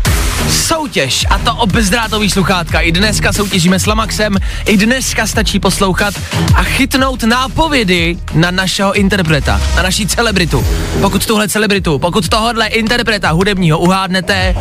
soutěž 0.75 1.25
a 1.29 1.37
to 1.37 1.55
o 1.55 1.67
bezdrátový 1.67 2.29
sluchátka. 2.29 2.79
I 2.79 2.91
dneska 2.91 3.33
soutěžíme 3.33 3.79
s 3.79 3.85
Lamaxem, 3.85 4.37
i 4.65 4.77
dneska 4.77 5.27
stačí 5.27 5.59
poslouchat 5.59 6.13
a 6.55 6.63
chytnout 6.63 7.23
nápovědy 7.23 8.17
na 8.33 8.51
našeho 8.51 8.93
interpreta, 8.93 9.61
na 9.75 9.83
naší 9.83 10.07
celebritu. 10.07 10.65
Pokud 11.01 11.25
tuhle 11.25 11.49
celebritu, 11.49 11.99
pokud 11.99 12.29
tohohle 12.29 12.67
interpreta 12.67 13.31
hudebního 13.31 13.79
uhádnete, 13.79 14.55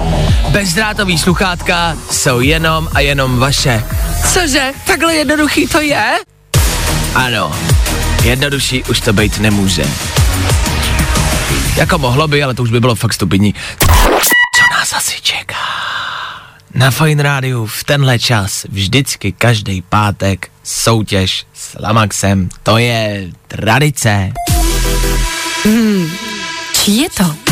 bezdrátový 0.48 1.18
sluchátka 1.18 1.96
jsou 2.10 2.40
jenom 2.40 2.88
a 2.94 3.00
jenom 3.00 3.38
vaše. 3.38 3.84
Cože? 4.32 4.72
Takhle 4.86 5.14
jednoduchý 5.14 5.66
to 5.66 5.80
je? 5.80 6.14
Ano, 7.14 7.52
jednodušší 8.22 8.84
už 8.84 9.00
to 9.00 9.12
být 9.12 9.38
nemůže. 9.38 9.84
Jako 11.76 11.98
mohlo 11.98 12.28
by, 12.28 12.42
ale 12.42 12.54
to 12.54 12.62
už 12.62 12.70
by 12.70 12.80
bylo 12.80 12.94
fakt 12.94 13.14
stupidní. 13.14 13.54
Na 16.80 16.90
Fine 16.90 17.22
Rádiu 17.22 17.66
v 17.66 17.84
tenhle 17.84 18.18
čas 18.18 18.66
vždycky 18.68 19.32
každý 19.32 19.82
pátek 19.82 20.50
soutěž 20.64 21.46
s 21.54 21.76
Lamaxem. 21.80 22.48
To 22.62 22.78
je 22.78 23.30
tradice. 23.48 24.32
Hmm, 25.64 26.10
čí 26.72 26.96
je 26.96 27.10
to? 27.10 27.49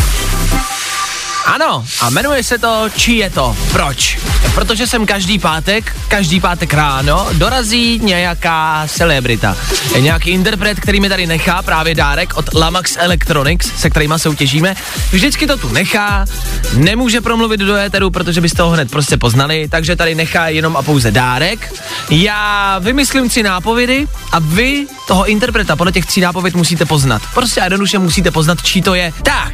Ano, 1.48 1.84
a 2.00 2.10
jmenuje 2.10 2.42
se 2.42 2.58
to 2.58 2.88
Či 2.96 3.12
je 3.12 3.30
to. 3.30 3.56
Proč? 3.72 4.18
Protože 4.54 4.86
jsem 4.86 5.06
každý 5.06 5.38
pátek, 5.38 5.96
každý 6.08 6.40
pátek 6.40 6.74
ráno 6.74 7.26
dorazí 7.32 8.00
nějaká 8.02 8.86
celebrita. 8.88 9.56
Je 9.94 10.00
nějaký 10.00 10.30
interpret, 10.30 10.80
který 10.80 11.00
mi 11.00 11.08
tady 11.08 11.26
nechá 11.26 11.62
právě 11.62 11.94
dárek 11.94 12.36
od 12.36 12.54
Lamax 12.54 12.96
Electronics, 12.96 13.72
se 13.76 13.90
kterýma 13.90 14.18
soutěžíme. 14.18 14.76
Vždycky 15.10 15.46
to 15.46 15.56
tu 15.56 15.68
nechá, 15.68 16.26
nemůže 16.74 17.20
promluvit 17.20 17.60
do 17.60 17.76
éteru, 17.76 18.10
protože 18.10 18.40
byste 18.40 18.62
ho 18.62 18.70
hned 18.70 18.90
prostě 18.90 19.16
poznali, 19.16 19.68
takže 19.68 19.96
tady 19.96 20.14
nechá 20.14 20.48
jenom 20.48 20.76
a 20.76 20.82
pouze 20.82 21.10
dárek. 21.10 21.74
Já 22.10 22.78
vymyslím 22.78 23.28
tři 23.28 23.42
nápovědy 23.42 24.06
a 24.32 24.38
vy 24.38 24.86
toho 25.06 25.26
interpreta 25.26 25.76
podle 25.76 25.92
těch 25.92 26.06
tří 26.06 26.20
nápověd 26.20 26.54
musíte 26.54 26.84
poznat. 26.84 27.22
Prostě 27.34 27.60
jednoduše 27.60 27.98
musíte 27.98 28.30
poznat, 28.30 28.62
čí 28.62 28.82
to 28.82 28.94
je. 28.94 29.12
Tak, 29.22 29.52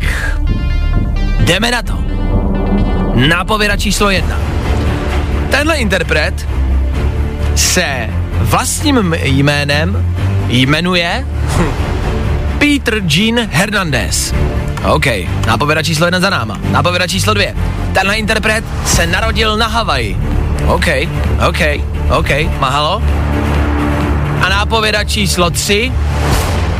Jdeme 1.44 1.70
na 1.70 1.82
to. 1.82 2.04
Nápověda 3.14 3.76
číslo 3.76 4.10
jedna. 4.10 4.38
Tenhle 5.50 5.76
interpret 5.76 6.48
se 7.54 8.10
vlastním 8.40 9.14
jménem 9.22 10.14
jmenuje 10.48 11.26
Peter 12.58 13.02
Jean 13.06 13.48
Hernandez. 13.52 14.34
OK, 14.92 15.06
nápověda 15.46 15.82
číslo 15.82 16.06
jedna 16.06 16.20
za 16.20 16.30
náma. 16.30 16.58
Nápověda 16.70 17.06
číslo 17.06 17.34
dvě. 17.34 17.54
Tenhle 17.92 18.16
interpret 18.16 18.64
se 18.86 19.06
narodil 19.06 19.56
na 19.56 19.66
Havaji. 19.66 20.16
OK, 20.66 20.86
OK, 21.48 21.60
OK, 22.18 22.30
mahalo. 22.60 23.02
A 24.40 24.48
nápověda 24.48 25.04
číslo 25.04 25.50
tři. 25.50 25.92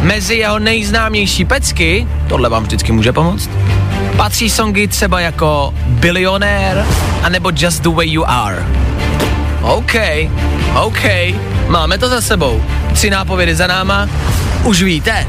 Mezi 0.00 0.34
jeho 0.34 0.58
nejznámější 0.58 1.44
pecky, 1.44 2.06
tohle 2.28 2.48
vám 2.48 2.62
vždycky 2.62 2.92
může 2.92 3.12
pomoct, 3.12 3.50
patří 4.16 4.50
songy 4.50 4.88
třeba 4.88 5.20
jako 5.20 5.74
Billionaire 5.86 6.84
anebo 7.22 7.50
Just 7.56 7.82
the 7.82 7.88
Way 7.88 8.08
You 8.08 8.24
Are. 8.26 8.66
OK, 9.62 9.94
OK, 10.82 11.02
máme 11.68 11.98
to 11.98 12.08
za 12.08 12.20
sebou. 12.20 12.62
Tři 12.94 13.10
nápovědy 13.10 13.54
za 13.54 13.66
náma. 13.66 14.08
Už 14.64 14.82
víte? 14.82 15.26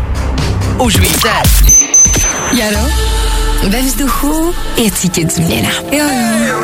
Už 0.78 1.00
víte? 1.00 1.30
Jaro, 2.60 2.88
ve 3.70 3.82
vzduchu 3.82 4.54
je 4.78 4.92
cítit 4.92 5.34
změna. 5.34 5.70
Jo, 5.92 6.06
jo. 6.48 6.56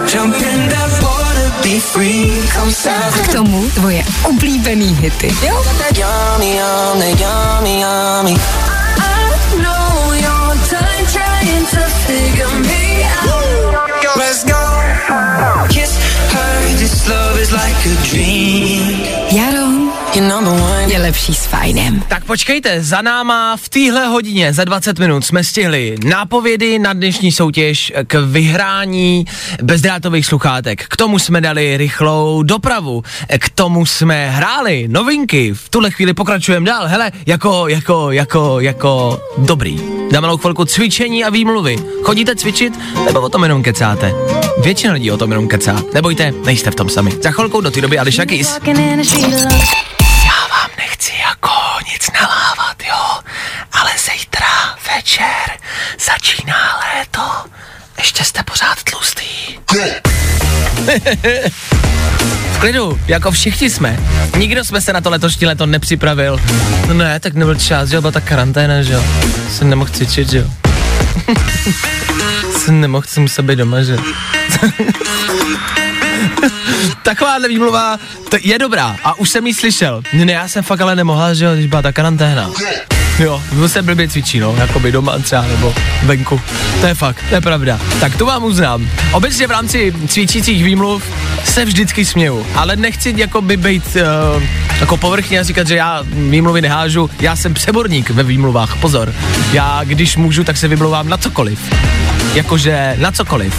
K 3.24 3.32
tomu 3.32 3.70
tvoje 3.70 4.04
oblíbený 4.24 4.96
hity. 4.96 5.36
Jo? 5.48 5.64
Jaro 19.32 19.72
je 20.88 21.00
lepší 21.00 21.36
s 21.36 21.46
fajnem. 21.46 22.04
Tak 22.08 22.26
počkejte, 22.26 22.84
za 22.84 23.02
náma 23.02 23.58
v 23.58 23.70
téhle 23.70 24.08
hodině 24.08 24.54
za 24.54 24.64
20 24.64 25.00
minut 25.00 25.26
jsme 25.26 25.44
stihli 25.44 25.96
nápovědy 26.04 26.80
na 26.80 26.94
dnešní 26.94 27.32
soutěž 27.32 27.94
k 28.08 28.14
vyhrání 28.16 29.26
bezdrátových 29.62 30.26
sluchátek. 30.26 30.86
K 30.88 30.98
tomu 30.98 31.20
jsme 31.20 31.42
dali 31.42 31.78
rychlou 31.78 32.44
dopravu. 32.44 33.04
K 33.40 33.50
tomu 33.50 33.86
jsme 33.86 34.30
hráli 34.30 34.88
novinky. 34.88 35.54
V 35.54 35.70
tuhle 35.70 35.92
chvíli 35.92 36.14
pokračujeme 36.14 36.66
dál. 36.66 36.88
Hele, 36.88 37.12
jako, 37.26 37.68
jako, 37.68 38.12
jako, 38.12 38.60
jako 38.60 39.22
dobrý. 39.38 40.01
Dá 40.12 40.22
malou 40.22 40.38
chvilku 40.38 40.66
cvičení 40.66 41.24
a 41.24 41.30
výmluvy. 41.30 41.76
Chodíte 42.04 42.36
cvičit 42.36 42.74
nebo 43.06 43.22
o 43.22 43.30
tom 43.30 43.44
jenom 43.44 43.64
kecáte? 43.64 44.14
Většina 44.64 44.94
lidí 44.94 45.12
o 45.12 45.18
tom 45.18 45.32
jenom 45.32 45.48
kecá. 45.48 45.84
Nebojte, 45.94 46.32
nejste 46.46 46.72
v 46.72 46.76
tom 46.76 46.90
sami. 46.90 47.12
Za 47.24 47.32
chvilku 47.32 47.62
do 47.62 47.72
té 47.72 47.82
doby 47.82 47.98
Keys 48.28 48.60
nechci 50.78 51.12
jako 51.30 51.52
nic 51.94 52.10
nalávat, 52.22 52.84
jo, 52.90 53.22
ale 53.72 53.92
zítra 53.98 54.76
večer 54.96 55.58
začíná 56.06 56.80
léto. 56.80 57.22
Ještě 58.02 58.24
jste 58.24 58.44
pořád 58.44 58.84
tlustý. 58.84 59.24
v 62.54 62.60
klidu, 62.60 63.00
jako 63.08 63.32
všichni 63.32 63.70
jsme. 63.70 64.00
Nikdo 64.38 64.64
jsme 64.64 64.82
se 64.82 64.94
na 64.94 65.02
to 65.02 65.10
letošní 65.10 65.48
léto 65.48 65.66
nepřipravil. 65.66 66.42
No 66.88 66.94
ne, 66.94 67.20
tak 67.20 67.34
nebyl 67.34 67.56
čas, 67.56 67.90
že 67.90 67.96
jo, 67.96 68.02
byla 68.02 68.12
ta 68.12 68.22
karanténa, 68.22 68.82
že 68.82 68.94
jo. 68.94 69.04
Jsem 69.52 69.70
nemohl 69.70 69.90
cvičit, 69.90 70.30
že 70.30 70.38
jo. 70.38 70.46
jsem 72.58 72.82
nemohl, 72.82 73.06
jsem 73.08 73.24
musel 73.24 73.44
být 73.46 73.56
doma, 73.56 73.82
že 73.84 73.98
Takováhle 77.04 77.48
výmluva 77.48 77.98
je 78.42 78.60
dobrá 78.60 78.96
a 79.04 79.20
už 79.20 79.30
jsem 79.30 79.48
ji 79.48 79.54
slyšel. 79.54 80.02
Ne, 80.14 80.32
já 80.32 80.48
jsem 80.48 80.64
fakt 80.64 80.82
ale 80.82 80.96
nemohla, 80.96 81.34
že 81.34 81.46
jo, 81.46 81.54
když 81.54 81.68
byla 81.68 81.82
ta 81.82 81.92
karanténa. 81.92 82.50
Jo, 83.20 83.44
byl 83.54 83.70
jsem 83.70 83.86
blbě 83.86 84.08
cvičí, 84.08 84.40
no, 84.40 84.56
jako 84.58 84.80
by 84.80 84.92
doma 84.92 85.20
třeba 85.20 85.42
nebo 85.42 85.74
venku. 86.04 86.42
To 86.82 86.88
je 86.88 86.94
fakt, 86.94 87.24
to 87.30 87.36
je 87.36 87.42
pravda. 87.42 87.80
Tak 88.00 88.18
to 88.18 88.26
vám 88.26 88.44
uznám. 88.44 88.90
Obecně 89.12 89.48
v 89.48 89.52
rámci 89.52 89.94
cvičících 90.08 90.64
výmluv 90.64 91.04
se 91.44 91.66
vždycky 91.66 92.06
směju, 92.06 92.46
ale 92.56 92.76
nechci 92.76 93.14
jako 93.18 93.42
by 93.42 93.58
být 93.58 93.98
uh, 94.36 94.44
jako 94.80 94.98
povrchně 94.98 95.40
a 95.40 95.44
říkat, 95.44 95.68
že 95.68 95.76
já 95.76 96.04
výmluvy 96.30 96.62
nehážu, 96.62 97.10
já 97.20 97.36
jsem 97.36 97.54
přeborník 97.54 98.10
ve 98.10 98.24
výmluvách, 98.24 98.76
pozor. 98.78 99.14
Já 99.54 99.82
když 99.84 100.18
můžu, 100.18 100.44
tak 100.44 100.58
se 100.58 100.68
vymlouvám 100.68 101.10
na 101.10 101.18
cokoliv. 101.18 101.60
Jakože 102.34 102.96
na 102.98 103.12
cokoliv. 103.12 103.54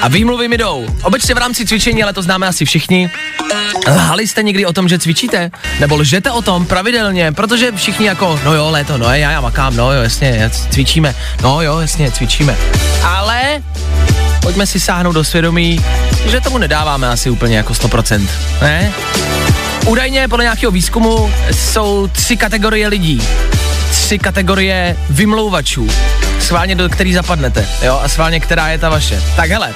A 0.00 0.08
výmluvy 0.08 0.48
mi 0.48 0.58
jdou. 0.58 0.86
Obecně 1.02 1.34
v 1.34 1.38
rámci 1.38 1.66
cvičení, 1.66 2.02
ale 2.02 2.12
to 2.12 2.22
známe 2.22 2.46
asi 2.46 2.64
všichni. 2.64 3.10
Lhali 3.88 4.26
jste 4.26 4.42
někdy 4.42 4.66
o 4.66 4.72
tom, 4.72 4.88
že 4.88 4.98
cvičíte? 4.98 5.50
Nebo 5.80 5.96
lžete 5.96 6.30
o 6.30 6.42
tom 6.42 6.66
pravidelně? 6.66 7.32
Protože 7.32 7.72
všichni 7.72 8.06
jako, 8.06 8.40
no 8.44 8.54
jo, 8.54 8.70
léto, 8.70 8.98
no 8.98 9.14
já, 9.14 9.30
já 9.30 9.40
makám, 9.40 9.76
no 9.76 9.92
jo, 9.92 10.02
jasně, 10.02 10.50
cvičíme. 10.70 11.14
No 11.42 11.62
jo, 11.62 11.78
jasně, 11.80 12.10
cvičíme. 12.10 12.56
Ale 13.04 13.62
pojďme 14.42 14.66
si 14.66 14.80
sáhnout 14.80 15.12
do 15.12 15.24
svědomí, 15.24 15.84
že 16.26 16.40
tomu 16.40 16.58
nedáváme 16.58 17.08
asi 17.08 17.30
úplně 17.30 17.56
jako 17.56 17.72
100%, 17.72 18.28
ne? 18.62 18.92
Údajně 19.86 20.28
podle 20.28 20.44
nějakého 20.44 20.72
výzkumu 20.72 21.32
jsou 21.52 22.08
tři 22.12 22.36
kategorie 22.36 22.88
lidí. 22.88 23.22
Tři 23.90 24.18
kategorie 24.18 24.96
vymlouvačů. 25.10 25.88
Sválně 26.40 26.74
do 26.74 26.88
který 26.88 27.14
zapadnete, 27.14 27.68
jo, 27.82 28.00
a 28.02 28.08
sválně 28.08 28.40
která 28.40 28.68
je 28.68 28.78
ta 28.78 28.88
vaše. 28.88 29.22
Tak 29.36 29.50
hele, 29.50 29.74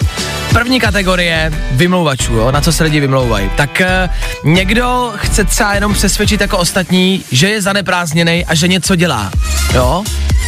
první 0.52 0.80
kategorie 0.80 1.52
vymlouvačů, 1.70 2.32
jo, 2.34 2.50
na 2.50 2.60
co 2.60 2.72
se 2.72 2.84
lidi 2.84 3.00
vymlouvají. 3.00 3.50
Tak 3.56 3.80
e, 3.80 4.08
někdo 4.44 5.12
chce 5.16 5.44
třeba 5.44 5.74
jenom 5.74 5.94
přesvědčit 5.94 6.40
jako 6.40 6.58
ostatní, 6.58 7.24
že 7.32 7.48
je 7.48 7.62
zaneprázdněný 7.62 8.44
a 8.44 8.54
že 8.54 8.68
něco 8.68 8.96
dělá, 8.96 9.30
jo, 9.74 10.04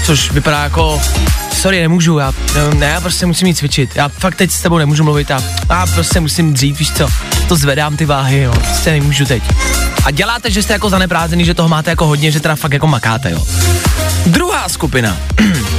což 0.06 0.32
vypadá 0.32 0.62
jako 0.62 1.00
sorry, 1.56 1.80
nemůžu, 1.80 2.18
já, 2.18 2.32
ne, 2.74 2.86
já 2.86 3.00
prostě 3.00 3.26
musím 3.26 3.46
jít 3.46 3.54
cvičit, 3.54 3.96
já 3.96 4.08
fakt 4.08 4.34
teď 4.34 4.50
s 4.50 4.62
tebou 4.62 4.78
nemůžu 4.78 5.04
mluvit 5.04 5.30
a 5.30 5.42
já 5.70 5.86
prostě 5.86 6.20
musím 6.20 6.54
dřít, 6.54 6.78
víš 6.78 6.92
co, 6.92 7.08
to 7.48 7.56
zvedám 7.56 7.96
ty 7.96 8.04
váhy, 8.04 8.40
jo, 8.40 8.52
prostě 8.52 8.90
nemůžu 8.90 9.24
teď. 9.24 9.42
A 10.04 10.10
děláte, 10.10 10.50
že 10.50 10.62
jste 10.62 10.72
jako 10.72 10.90
zaneprázdněný, 10.90 11.44
že 11.44 11.54
toho 11.54 11.68
máte 11.68 11.90
jako 11.90 12.06
hodně, 12.06 12.30
že 12.30 12.40
teda 12.40 12.56
fakt 12.56 12.72
jako 12.72 12.86
makáte, 12.86 13.30
jo. 13.30 13.42
Druhá 14.26 14.68
skupina. 14.68 15.16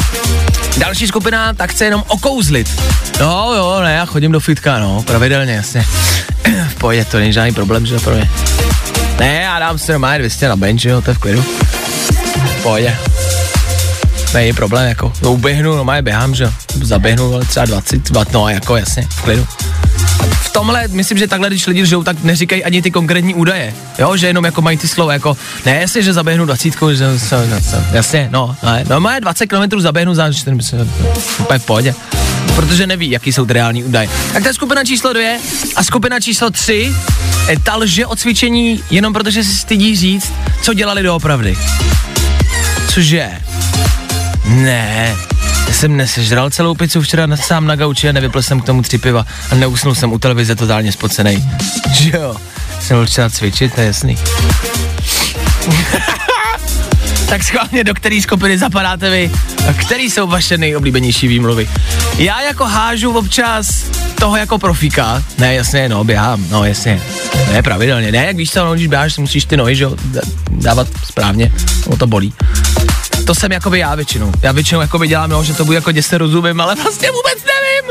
Další 0.77 1.07
skupina, 1.07 1.53
tak 1.53 1.71
chce 1.71 1.85
jenom 1.85 2.03
okouzlit. 2.07 2.81
No 3.19 3.53
jo, 3.55 3.79
ne, 3.83 3.93
já 3.93 4.05
chodím 4.05 4.31
do 4.31 4.39
fitka, 4.39 4.79
no, 4.79 5.03
pravidelně, 5.03 5.53
jasně. 5.53 5.85
v 6.69 6.75
pohodě, 6.75 7.05
to 7.05 7.17
není 7.17 7.33
žádný 7.33 7.53
problém, 7.53 7.85
že 7.85 7.99
pro 7.99 8.15
mě. 8.15 8.29
Ne, 9.19 9.41
já 9.41 9.59
dám 9.59 9.77
si 9.79 9.91
normálně 9.91 10.19
200 10.19 10.47
na 10.47 10.55
bench, 10.55 10.85
jo, 10.85 11.01
to 11.01 11.09
je 11.09 11.13
v 11.13 11.17
klidu. 11.17 11.45
V 12.59 12.63
pohodě 12.63 12.97
není 14.37 14.53
problém, 14.53 14.87
jako, 14.87 15.13
no 15.23 15.33
uběhnu, 15.33 15.75
no 15.75 15.83
má 15.83 16.01
běhám, 16.01 16.35
že 16.35 16.51
zaběhnu, 16.83 17.33
ale 17.33 17.45
třeba 17.45 17.65
20, 17.65 18.03
20, 18.11 18.33
no 18.33 18.49
jako 18.49 18.77
jasně, 18.77 19.07
v 19.09 19.21
klidu. 19.21 19.47
V 20.41 20.49
tomhle, 20.49 20.87
myslím, 20.87 21.17
že 21.17 21.27
takhle, 21.27 21.49
když 21.49 21.67
lidi 21.67 21.85
žijou, 21.85 22.03
tak 22.03 22.23
neříkají 22.23 22.63
ani 22.63 22.81
ty 22.81 22.91
konkrétní 22.91 23.33
údaje, 23.33 23.73
jo, 23.99 24.17
že 24.17 24.27
jenom 24.27 24.45
jako 24.45 24.61
mají 24.61 24.77
ty 24.77 24.87
slova, 24.87 25.13
jako, 25.13 25.37
ne, 25.65 25.75
jestli, 25.75 26.03
že 26.03 26.13
zaběhnu 26.13 26.45
20, 26.45 26.73
že, 26.93 27.05
jasně, 27.91 28.29
no, 28.31 28.55
ne, 28.63 28.83
no 28.89 28.99
má 28.99 29.19
20 29.19 29.47
km 29.47 29.79
zaběhnu 29.79 30.15
za 30.15 30.33
4, 30.33 30.57
úplně 31.39 31.59
v 31.59 31.65
pohodě 31.65 31.95
protože 32.55 32.87
neví, 32.87 33.09
jaký 33.09 33.33
jsou 33.33 33.45
ty 33.45 33.53
reální 33.53 33.83
údaje. 33.83 34.09
Tak 34.33 34.43
to 34.43 34.49
je 34.49 34.53
skupina 34.53 34.83
číslo 34.83 35.13
dvě 35.13 35.39
a 35.75 35.83
skupina 35.83 36.19
číslo 36.19 36.49
tři, 36.49 36.95
ta 37.63 37.75
lže 37.75 38.05
o 38.05 38.15
cvičení 38.15 38.83
jenom 38.91 39.13
protože 39.13 39.43
si 39.43 39.55
stydí 39.55 39.95
říct, 39.95 40.33
co 40.61 40.73
dělali 40.73 41.03
doopravdy. 41.03 41.57
Cože? 42.93 43.46
Ne, 44.47 45.15
já 45.67 45.73
jsem 45.73 45.97
nesežral 45.97 46.49
celou 46.49 46.75
pizzu 46.75 47.01
včera 47.01 47.25
na, 47.25 47.37
sám 47.37 47.67
na 47.67 47.75
gauči 47.75 48.09
a 48.09 48.11
nevypil 48.11 48.43
jsem 48.43 48.61
k 48.61 48.65
tomu 48.65 48.81
tři 48.81 48.97
piva 48.97 49.25
a 49.51 49.55
neusnul 49.55 49.95
jsem 49.95 50.13
u 50.13 50.19
televize 50.19 50.55
totálně 50.55 50.91
spocený. 50.91 51.49
Že 51.93 52.11
jo, 52.17 52.35
jsem 52.79 52.97
byl 52.97 53.29
cvičit, 53.29 53.73
to 53.73 53.81
je 53.81 53.87
jasný. 53.87 54.17
tak 57.29 57.43
schválně 57.43 57.83
do 57.83 57.93
který 57.93 58.21
skupiny 58.21 58.57
zapadáte 58.57 59.09
vy 59.09 59.31
a 59.69 59.73
který 59.73 60.09
jsou 60.09 60.27
vaše 60.27 60.57
nejoblíbenější 60.57 61.27
výmluvy. 61.27 61.69
Já 62.17 62.41
jako 62.41 62.65
hážu 62.65 63.11
občas 63.17 63.85
toho 64.19 64.37
jako 64.37 64.57
profíka, 64.57 65.23
ne 65.37 65.53
jasně, 65.53 65.89
no 65.89 66.03
běhám, 66.03 66.45
no 66.49 66.63
jasně, 66.63 67.01
ne 67.51 67.63
pravidelně, 67.63 68.11
ne, 68.11 68.25
jak 68.25 68.35
víš 68.35 68.51
co, 68.51 68.65
no, 68.65 68.73
když 68.73 68.87
běháš, 68.87 69.17
musíš 69.17 69.45
ty 69.45 69.57
nohy, 69.57 69.75
že 69.75 69.83
jo, 69.83 69.95
dávat 70.49 70.87
správně, 71.03 71.51
o 71.87 71.97
to 71.97 72.07
bolí 72.07 72.33
to 73.27 73.35
jsem 73.35 73.51
jakoby 73.51 73.79
já 73.79 73.95
většinou. 73.95 74.31
Já 74.41 74.51
většinou 74.51 74.81
jakoby 74.81 75.07
dělám, 75.07 75.31
jo, 75.31 75.43
že 75.43 75.53
to 75.53 75.65
bude 75.65 75.75
jako 75.75 75.91
děsně 75.91 76.17
rozumím, 76.17 76.61
ale 76.61 76.75
vlastně 76.75 77.09
vůbec 77.11 77.37
nevím, 77.43 77.85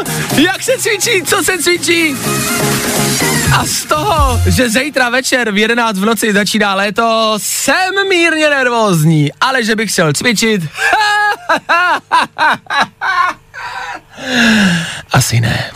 jak 0.47 0.63
se 0.63 0.73
cvičí, 0.79 1.23
co 1.23 1.43
se 1.45 1.59
cvičí. 1.59 2.17
A 3.53 3.65
z 3.67 3.85
toho, 3.85 4.41
že 4.47 4.71
zítra 4.71 5.11
večer 5.11 5.51
v 5.53 5.57
11 5.57 5.99
v 5.99 6.05
noci 6.05 6.33
začíná 6.33 6.75
léto, 6.75 7.35
jsem 7.39 8.09
mírně 8.09 8.51
nervózní, 8.51 9.33
ale 9.41 9.65
že 9.65 9.77
bych 9.77 9.93
chtěl 9.93 10.13
cvičit, 10.13 10.63
asi 15.13 15.41
ne. 15.41 15.71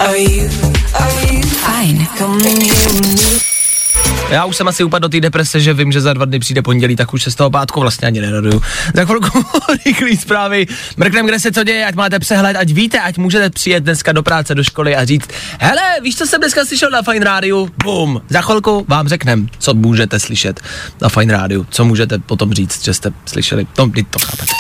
Fajn. 1.61 2.07
Já 4.31 4.45
už 4.45 4.57
jsem 4.57 4.69
asi 4.69 4.85
upadl 4.85 5.03
do 5.03 5.09
té 5.09 5.21
deprese, 5.21 5.61
že 5.61 5.75
vím, 5.75 5.93
že 5.93 6.01
za 6.01 6.13
dva 6.13 6.25
dny 6.25 6.39
přijde 6.39 6.63
pondělí, 6.63 6.97
tak 6.97 7.15
už 7.15 7.23
se 7.23 7.31
z 7.31 7.35
toho 7.35 7.51
pátku 7.51 7.81
vlastně 7.81 8.07
ani 8.07 8.21
neraduju. 8.21 8.63
Za 8.95 9.05
chvilku 9.05 9.45
rychlý 9.87 10.17
zprávy. 10.17 10.67
Mrknem, 10.97 11.27
kde 11.27 11.41
se 11.41 11.53
co 11.53 11.65
děje, 11.65 11.87
ať 11.87 11.95
máte 11.95 12.19
přehled, 12.19 12.57
ať 12.57 12.71
víte, 12.71 13.01
ať 13.01 13.19
můžete 13.19 13.51
přijet 13.51 13.85
dneska 13.85 14.13
do 14.13 14.23
práce, 14.23 14.55
do 14.55 14.65
školy 14.65 14.97
a 14.97 15.05
říct, 15.05 15.29
hele, 15.59 15.83
víš, 16.03 16.17
co 16.17 16.27
jsem 16.27 16.41
dneska 16.41 16.65
slyšel 16.65 16.91
na 16.91 17.03
Fine 17.03 17.25
Rádiu? 17.25 17.71
Bum. 17.85 18.23
Za 18.29 18.41
chvilku 18.43 18.85
vám 18.89 19.09
řeknem, 19.09 19.49
co 19.59 19.75
můžete 19.75 20.21
slyšet 20.21 20.61
na 21.01 21.09
Fine 21.09 21.33
Rádiu, 21.33 21.67
co 21.71 21.85
můžete 21.85 22.19
potom 22.19 22.53
říct, 22.53 22.85
že 22.85 22.95
jste 22.95 23.13
slyšeli. 23.27 23.67
To, 23.73 23.91
to 24.11 24.19
chápete. 24.19 24.53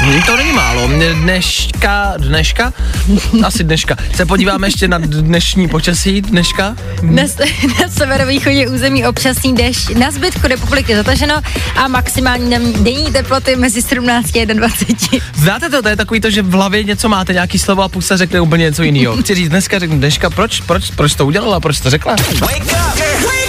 Hmm, 0.00 0.22
to 0.22 0.36
není 0.36 0.52
málo. 0.52 0.88
Dneška, 1.14 2.14
dneška? 2.18 2.72
Asi 3.44 3.64
dneška. 3.64 3.96
Se 4.14 4.26
podíváme 4.26 4.66
ještě 4.66 4.88
na 4.88 4.98
dnešní 4.98 5.68
počasí 5.68 6.20
dneška? 6.20 6.76
Na, 7.02 7.22
na 7.82 7.88
severovýchodě 7.88 8.68
území 8.68 9.06
občasný 9.06 9.54
dešť, 9.54 9.90
na 9.90 10.10
zbytku 10.10 10.46
republiky 10.48 10.96
zataženo 10.96 11.34
a 11.76 11.88
maximální 11.88 12.50
denní 12.80 13.12
teploty 13.12 13.56
mezi 13.56 13.82
17 13.82 14.36
a 14.36 14.44
21. 14.44 15.26
Znáte 15.34 15.70
to? 15.70 15.82
To 15.82 15.88
je 15.88 15.96
takový 15.96 16.20
to, 16.20 16.30
že 16.30 16.42
v 16.42 16.52
hlavě 16.52 16.84
něco 16.84 17.08
máte, 17.08 17.32
nějaký 17.32 17.58
slovo 17.58 17.82
a 17.82 17.88
pusa 17.88 18.16
řekne 18.16 18.40
úplně 18.40 18.64
něco 18.64 18.82
jiného. 18.82 19.16
Chci 19.16 19.34
říct 19.34 19.48
dneska, 19.48 19.78
řeknu 19.78 19.96
dneška, 19.96 20.30
proč, 20.30 20.60
proč, 20.60 20.90
proč 20.90 21.14
to 21.14 21.26
udělala, 21.26 21.60
proč 21.60 21.80
to 21.80 21.90
řekla? 21.90 22.16
Wake 22.40 22.64
up! 22.64 23.39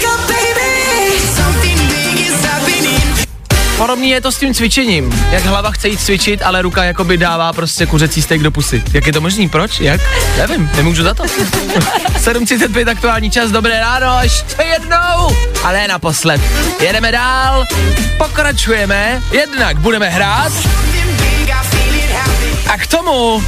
Podobně 3.82 4.14
je 4.14 4.22
to 4.22 4.32
s 4.32 4.38
tím 4.38 4.54
cvičením. 4.54 5.26
Jak 5.32 5.46
hlava 5.46 5.72
chce 5.72 5.90
jít 5.90 6.02
cvičit, 6.02 6.42
ale 6.42 6.62
ruka 6.62 6.84
jakoby 6.84 7.18
dává 7.18 7.54
prostě 7.54 7.86
kuřecí 7.86 8.22
steak 8.22 8.42
do 8.42 8.52
pusy. 8.52 8.84
Jak 8.94 9.08
je 9.08 9.14
to 9.14 9.22
možný? 9.22 9.50
Proč? 9.50 9.80
Jak? 9.80 10.02
Nevím, 10.38 10.72
nemůžu 10.76 11.04
za 11.04 11.14
to. 11.14 11.24
7.35 11.24 12.90
aktuální 12.90 13.32
čas, 13.32 13.52
dobré 13.52 13.80
ráno, 13.80 14.20
ještě 14.24 14.64
jednou, 14.64 15.38
ale 15.64 15.74
ne 15.74 15.88
naposled. 15.88 16.42
Jedeme 16.82 17.12
dál, 17.12 17.66
pokračujeme, 18.18 19.22
jednak 19.32 19.80
budeme 19.80 20.10
hrát 20.10 20.54
a 22.68 22.78
k 22.78 22.88
tomu 22.88 23.44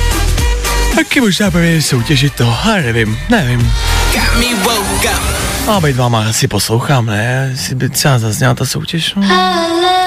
taky 0.95 1.21
možná 1.21 1.49
budeme 1.49 1.81
soutěžit 1.81 2.35
to, 2.35 2.57
ale 2.63 2.81
nevím, 2.81 3.19
nevím. 3.29 3.73
A 5.67 5.79
být 5.79 5.95
váma 5.95 6.25
asi 6.29 6.47
poslouchám, 6.47 7.05
ne? 7.05 7.47
Jestli 7.51 7.75
by 7.75 7.89
třeba 7.89 8.19
zazněla 8.19 8.53
ta 8.53 8.65
soutěž. 8.65 9.13
No. 9.15 10.02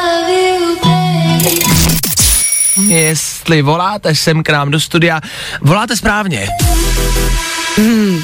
Jestli 2.86 3.62
voláte 3.62 4.14
sem 4.14 4.42
k 4.42 4.50
nám 4.50 4.70
do 4.70 4.80
studia, 4.80 5.20
voláte 5.60 5.96
správně. 5.96 6.48
Hmm, 7.76 8.22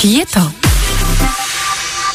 čí 0.00 0.18
je 0.18 0.26
to? 0.26 0.52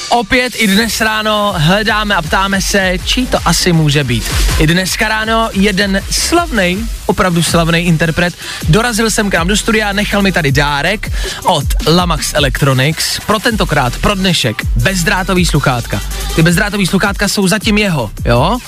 Opět 0.09 0.53
i 0.55 0.67
dnes 0.67 1.01
ráno 1.01 1.53
hledáme 1.57 2.15
a 2.15 2.21
ptáme 2.21 2.61
se, 2.61 2.93
čí 3.05 3.27
to 3.27 3.37
asi 3.45 3.73
může 3.73 4.03
být. 4.03 4.31
I 4.59 4.67
dneska 4.67 5.07
ráno 5.07 5.49
jeden 5.53 6.01
slavný, 6.11 6.89
opravdu 7.05 7.43
slavný 7.43 7.79
interpret 7.79 8.33
dorazil 8.69 9.11
jsem 9.11 9.29
k 9.29 9.33
nám 9.33 9.47
do 9.47 9.57
studia 9.57 9.89
a 9.89 9.93
nechal 9.93 10.21
mi 10.21 10.31
tady 10.31 10.51
dárek 10.51 11.11
od 11.43 11.65
Lamax 11.87 12.33
Electronics 12.33 13.19
pro 13.25 13.39
tentokrát, 13.39 13.97
pro 13.97 14.15
dnešek, 14.15 14.61
bezdrátový 14.75 15.45
sluchátka. 15.45 16.01
Ty 16.35 16.43
bezdrátový 16.43 16.87
sluchátka 16.87 17.27
jsou 17.27 17.47
zatím 17.47 17.77
jeho, 17.77 18.11
jo? 18.25 18.59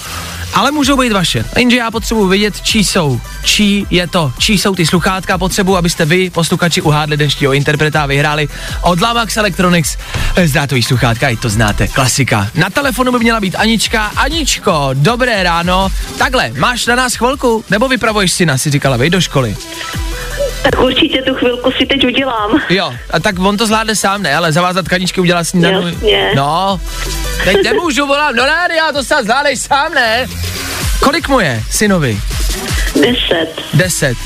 Ale 0.54 0.72
můžou 0.72 0.98
být 0.98 1.12
vaše. 1.12 1.46
Jenže 1.58 1.78
já 1.78 1.92
potřebuji 1.92 2.28
vědět, 2.28 2.62
čí 2.62 2.84
jsou, 2.84 3.22
čí 3.44 3.88
je 3.90 4.08
to, 4.08 4.34
čí 4.38 4.58
jsou 4.58 4.76
ty 4.76 4.86
sluchátka, 4.86 5.38
potřebuji, 5.38 5.78
abyste 5.78 6.06
vy, 6.06 6.30
posluchači, 6.30 6.82
uhádli 6.82 7.18
dnešního 7.18 7.54
interpreta 7.54 8.04
a 8.04 8.06
vyhráli 8.06 8.50
od 8.82 9.02
Lamax 9.02 9.38
Electronics 9.38 9.98
zdrátový 10.46 10.84
sluchátka, 10.84 11.30
i 11.30 11.38
to 11.38 11.50
znáte, 11.50 11.88
klasika. 11.88 12.50
Na 12.56 12.70
telefonu 12.70 13.12
by 13.12 13.20
měla 13.20 13.40
být 13.40 13.56
Anička. 13.56 14.12
Aničko, 14.16 14.90
dobré 14.94 15.44
ráno. 15.44 15.90
Takhle, 16.18 16.52
máš 16.58 16.86
na 16.86 16.96
nás 16.96 17.16
chvilku, 17.16 17.66
nebo 17.70 17.88
vypravuješ 17.88 18.32
si 18.32 18.46
nás, 18.46 18.62
si 18.62 18.72
říkala, 18.72 18.98
vej 18.98 19.10
do 19.10 19.22
školy. 19.22 19.58
Tak 20.64 20.80
určitě 20.80 21.22
tu 21.22 21.34
chvilku 21.36 21.72
si 21.72 21.86
teď 21.86 22.06
udělám. 22.06 22.62
Jo, 22.70 22.94
a 23.12 23.20
tak 23.20 23.40
on 23.40 23.58
to 23.58 23.66
zvládne 23.68 23.96
sám, 23.96 24.24
ne, 24.24 24.36
ale 24.36 24.52
zavázat 24.52 24.88
kaničky 24.88 25.22
udělá 25.22 25.44
snídanu. 25.44 25.88
Jasně. 25.88 26.32
No, 26.36 26.80
Teď 27.44 27.64
nemůžu 27.64 28.06
volat 28.08 28.36
do 28.36 28.46
rádia, 28.46 28.92
to 28.92 29.04
se 29.04 29.16
zvládneš 29.24 29.60
sám, 29.60 29.94
ne? 29.94 30.28
Kolik 31.00 31.28
mu 31.30 31.40
je, 31.40 31.64
synovi? 31.72 32.20
Deset. 32.96 33.62
Deset. 33.74 34.18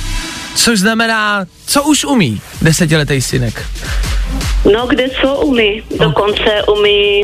Což 0.56 0.80
znamená, 0.80 1.46
co 1.65 1.84
už 1.84 2.06
umí 2.06 2.41
desetiletý 2.62 3.22
synek? 3.22 3.65
No, 4.74 4.88
kde 4.88 5.10
co 5.22 5.36
umí? 5.36 5.84
Dokonce 6.00 6.63
umí 6.78 7.22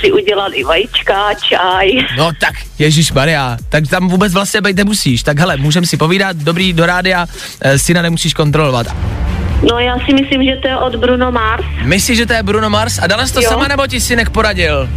si 0.00 0.12
udělat 0.12 0.52
i 0.54 0.64
vajíčka, 0.64 1.34
čaj. 1.34 1.88
No 2.16 2.30
tak, 2.40 2.54
Ježíš 2.78 3.12
Maria, 3.12 3.56
tak 3.68 3.88
tam 3.88 4.08
vůbec 4.08 4.32
vlastně 4.32 4.60
být 4.60 4.76
nemusíš. 4.76 5.22
Tak 5.22 5.38
hele, 5.38 5.56
můžem 5.56 5.86
si 5.86 5.96
povídat, 5.96 6.36
dobrý 6.36 6.72
do 6.72 6.86
rádia, 6.86 7.26
e, 7.60 7.78
syna 7.78 8.02
nemusíš 8.02 8.34
kontrolovat. 8.34 8.86
No, 9.70 9.78
já 9.78 9.98
si 10.06 10.14
myslím, 10.14 10.44
že 10.44 10.56
to 10.62 10.68
je 10.68 10.76
od 10.76 10.96
Bruno 10.96 11.32
Mars. 11.32 11.64
Myslíš, 11.84 12.16
že 12.18 12.26
to 12.26 12.32
je 12.32 12.42
Bruno 12.42 12.70
Mars? 12.70 12.98
A 12.98 13.06
dala 13.06 13.26
jsi 13.26 13.34
to 13.34 13.40
Jo. 13.40 13.48
sama 13.50 13.68
nebo 13.68 13.86
ti 13.86 14.00
synek 14.00 14.30
poradil? 14.30 14.88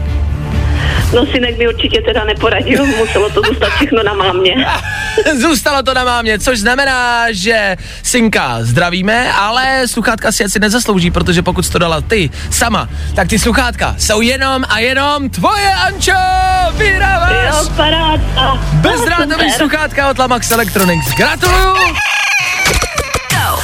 No, 1.16 1.26
synek 1.26 1.58
mi 1.58 1.68
určitě 1.68 2.02
teda 2.02 2.24
neporadil, 2.24 2.86
muselo 2.86 3.30
to 3.30 3.42
zůstat 3.48 3.70
všechno 3.70 4.04
na 4.04 4.14
mámě. 4.14 4.66
Zůstalo 5.42 5.84
to 5.84 5.94
na 5.94 6.04
mámě, 6.04 6.40
což 6.40 6.60
znamená, 6.60 7.26
že 7.30 7.78
synka 8.04 8.58
zdravíme, 8.62 9.34
ale 9.34 9.88
sluchátka 9.88 10.32
si 10.32 10.44
asi 10.46 10.60
nezaslouží, 10.60 11.12
protože 11.12 11.42
pokud 11.42 11.66
jsi 11.66 11.72
to 11.72 11.80
dala 11.80 12.02
ty 12.02 12.30
sama, 12.52 12.90
tak 13.16 13.28
ty 13.28 13.40
sluchátka 13.40 13.96
jsou 13.98 14.22
jenom 14.22 14.64
a 14.70 14.80
jenom 14.80 15.30
tvoje, 15.30 15.74
Ančo! 15.74 16.12
Vyhráváš! 16.78 17.32
Jo, 17.32 17.70
paráda. 17.76 18.58
Bezdrátový 18.74 19.34
Super. 19.34 19.52
sluchátka 19.58 20.10
od 20.10 20.20
Lamax 20.20 20.52
Electronics. 20.52 21.08
Gratuluju! 21.18 21.76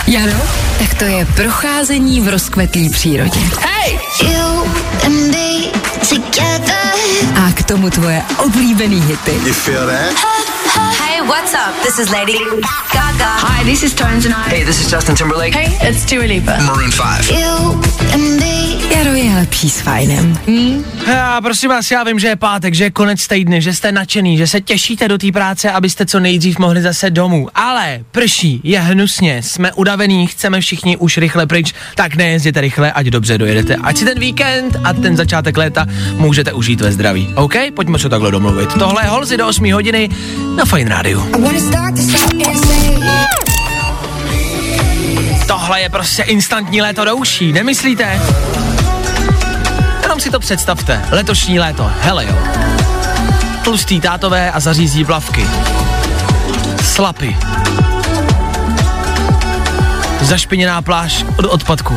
Jano, 0.08 0.42
tak 0.80 0.94
to 0.94 1.04
je 1.06 1.26
procházení 1.26 2.22
v 2.22 2.28
rozkvetlý 2.28 2.90
přírodě. 2.90 3.40
You 4.22 4.64
and 5.06 5.32
me 5.32 5.72
together. 6.10 6.85
A 7.36 7.52
k 7.56 7.64
tomu 7.64 7.90
tvoje 7.90 8.24
oblíbený 8.38 9.02
hity. 9.02 9.32
You 9.48 9.54
feel 9.54 9.88
that? 9.88 10.35
Hey, 11.26 11.32
what's 11.32 11.54
up? 11.56 11.74
This 11.84 11.98
is 11.98 12.12
Lady 12.12 12.38
Gaga. 12.94 13.32
Hi, 13.42 13.64
this 13.64 13.84
is 13.84 13.96
Tones 13.96 14.26
and 14.26 14.34
I. 14.36 14.50
Hey, 14.50 14.64
this 14.64 14.80
is 14.82 14.92
Justin 14.92 15.16
Timberlake. 15.16 15.56
Hey, 15.56 15.90
it's 15.90 16.06
Dua 16.06 16.26
Lipa. 16.26 16.58
Maroon 16.62 16.92
5. 16.92 17.32
You 17.32 17.82
and 18.14 18.40
me. 18.40 18.56
Jaro 18.96 19.14
je 19.14 19.36
lepší 19.36 19.70
s 19.70 19.80
fajnem. 19.82 20.38
Hm? 20.48 20.84
Já 21.08 21.42
prosím 21.42 21.70
vás, 21.70 21.92
já 21.92 22.04
vím, 22.04 22.20
že 22.20 22.28
je 22.28 22.36
pátek, 22.36 22.74
že 22.74 22.84
je 22.84 22.92
konec 22.92 23.28
týdne, 23.28 23.62
že 23.62 23.74
jste 23.74 23.92
nadšený, 23.92 24.38
že 24.38 24.48
se 24.48 24.62
těšíte 24.62 25.08
do 25.08 25.18
té 25.18 25.32
práce, 25.32 25.72
abyste 25.72 26.06
co 26.06 26.20
nejdřív 26.20 26.60
mohli 26.60 26.82
zase 26.82 27.10
domů. 27.10 27.48
Ale 27.56 28.00
prší, 28.12 28.62
je 28.64 28.80
hnusně, 28.80 29.44
jsme 29.44 29.74
udavený, 29.74 30.28
chceme 30.28 30.62
všichni 30.62 30.98
už 30.98 31.18
rychle 31.18 31.46
pryč, 31.46 31.74
tak 31.96 32.16
nejezděte 32.16 32.62
rychle, 32.62 32.92
ať 32.92 33.06
dobře 33.06 33.38
dojedete. 33.38 33.76
Ať 33.76 33.98
si 33.98 34.06
ten 34.06 34.20
víkend 34.20 34.78
a 34.84 34.94
ten 34.94 35.18
začátek 35.18 35.58
léta 35.58 35.86
můžete 36.18 36.54
užít 36.54 36.82
ve 36.82 36.92
zdraví. 36.92 37.34
OK? 37.36 37.54
Pojďme 37.76 38.00
se 38.00 38.10
takhle 38.10 38.32
domluvit. 38.32 38.74
Tohle 38.74 39.04
je 39.04 39.10
Holzy 39.10 39.38
do 39.38 39.48
8 39.48 39.74
hodiny 39.74 40.10
na 40.56 40.66
Fine 40.66 40.90
Radio. 40.90 41.15
Say. 42.68 42.96
Tohle 45.48 45.82
je 45.82 45.90
prostě 45.90 46.24
instantní 46.24 46.82
léto 46.82 47.06
do 47.06 47.16
uší, 47.16 47.54
nemyslíte? 47.54 48.22
Jenom 50.02 50.20
si 50.20 50.32
to 50.32 50.40
představte. 50.40 51.06
Letošní 51.12 51.60
léto, 51.60 51.92
hele 52.02 52.26
jo. 52.26 52.38
Tlustý 53.64 54.02
tátové 54.02 54.52
a 54.52 54.60
zařízí 54.60 55.06
plavky. 55.06 55.48
Slapy. 56.84 57.38
Zašpiněná 60.22 60.82
pláž 60.82 61.26
od 61.38 61.46
odpadků. 61.46 61.96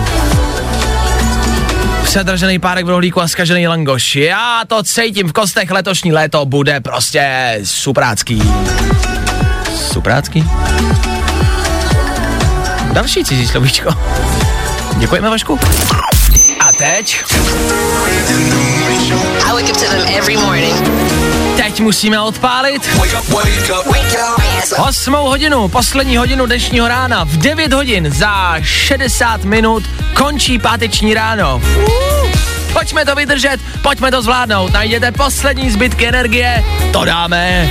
Předražený 2.09 2.59
párek 2.59 2.87
v 2.87 2.89
rohlíku 2.89 3.21
a 3.21 3.29
skažený 3.29 3.69
langoš. 3.69 4.17
Já 4.17 4.63
to 4.67 4.83
cítím 4.83 5.29
v 5.29 5.33
kostech, 5.33 5.71
letošní 5.71 6.13
léto 6.13 6.47
bude 6.47 6.81
prostě 6.81 7.55
suprácký. 7.65 8.43
Suprácký? 9.75 10.45
Další 12.93 13.25
cizí 13.25 13.47
slovíčko. 13.47 13.91
Děkujeme, 14.99 15.31
Vašku. 15.31 15.59
A 16.61 16.73
teď? 16.73 17.25
I 19.47 19.53
wake 19.53 19.71
up 19.71 19.77
to 19.77 19.85
them 19.85 20.07
every 20.19 20.37
morning. 20.37 20.77
Teď 21.57 21.81
musíme 21.81 22.21
odpálit 22.21 22.89
osmou 24.89 25.29
hodinu, 25.29 25.69
poslední 25.69 26.17
hodinu 26.17 26.47
dnešního 26.47 26.89
rána. 26.89 27.25
V 27.25 27.37
9 27.37 27.73
hodin 27.73 28.11
za 28.11 28.55
60 28.61 29.45
minut 29.45 29.85
končí 30.15 30.59
páteční 30.59 31.15
ráno. 31.15 31.63
Pojďme 32.73 33.05
to 33.05 33.15
vydržet, 33.15 33.61
pojďme 33.83 34.11
to 34.11 34.23
zvládnout. 34.23 34.73
Najděte 34.73 35.13
poslední 35.13 35.71
zbytky 35.71 36.07
energie, 36.07 36.65
to 36.93 37.05
dáme. 37.05 37.71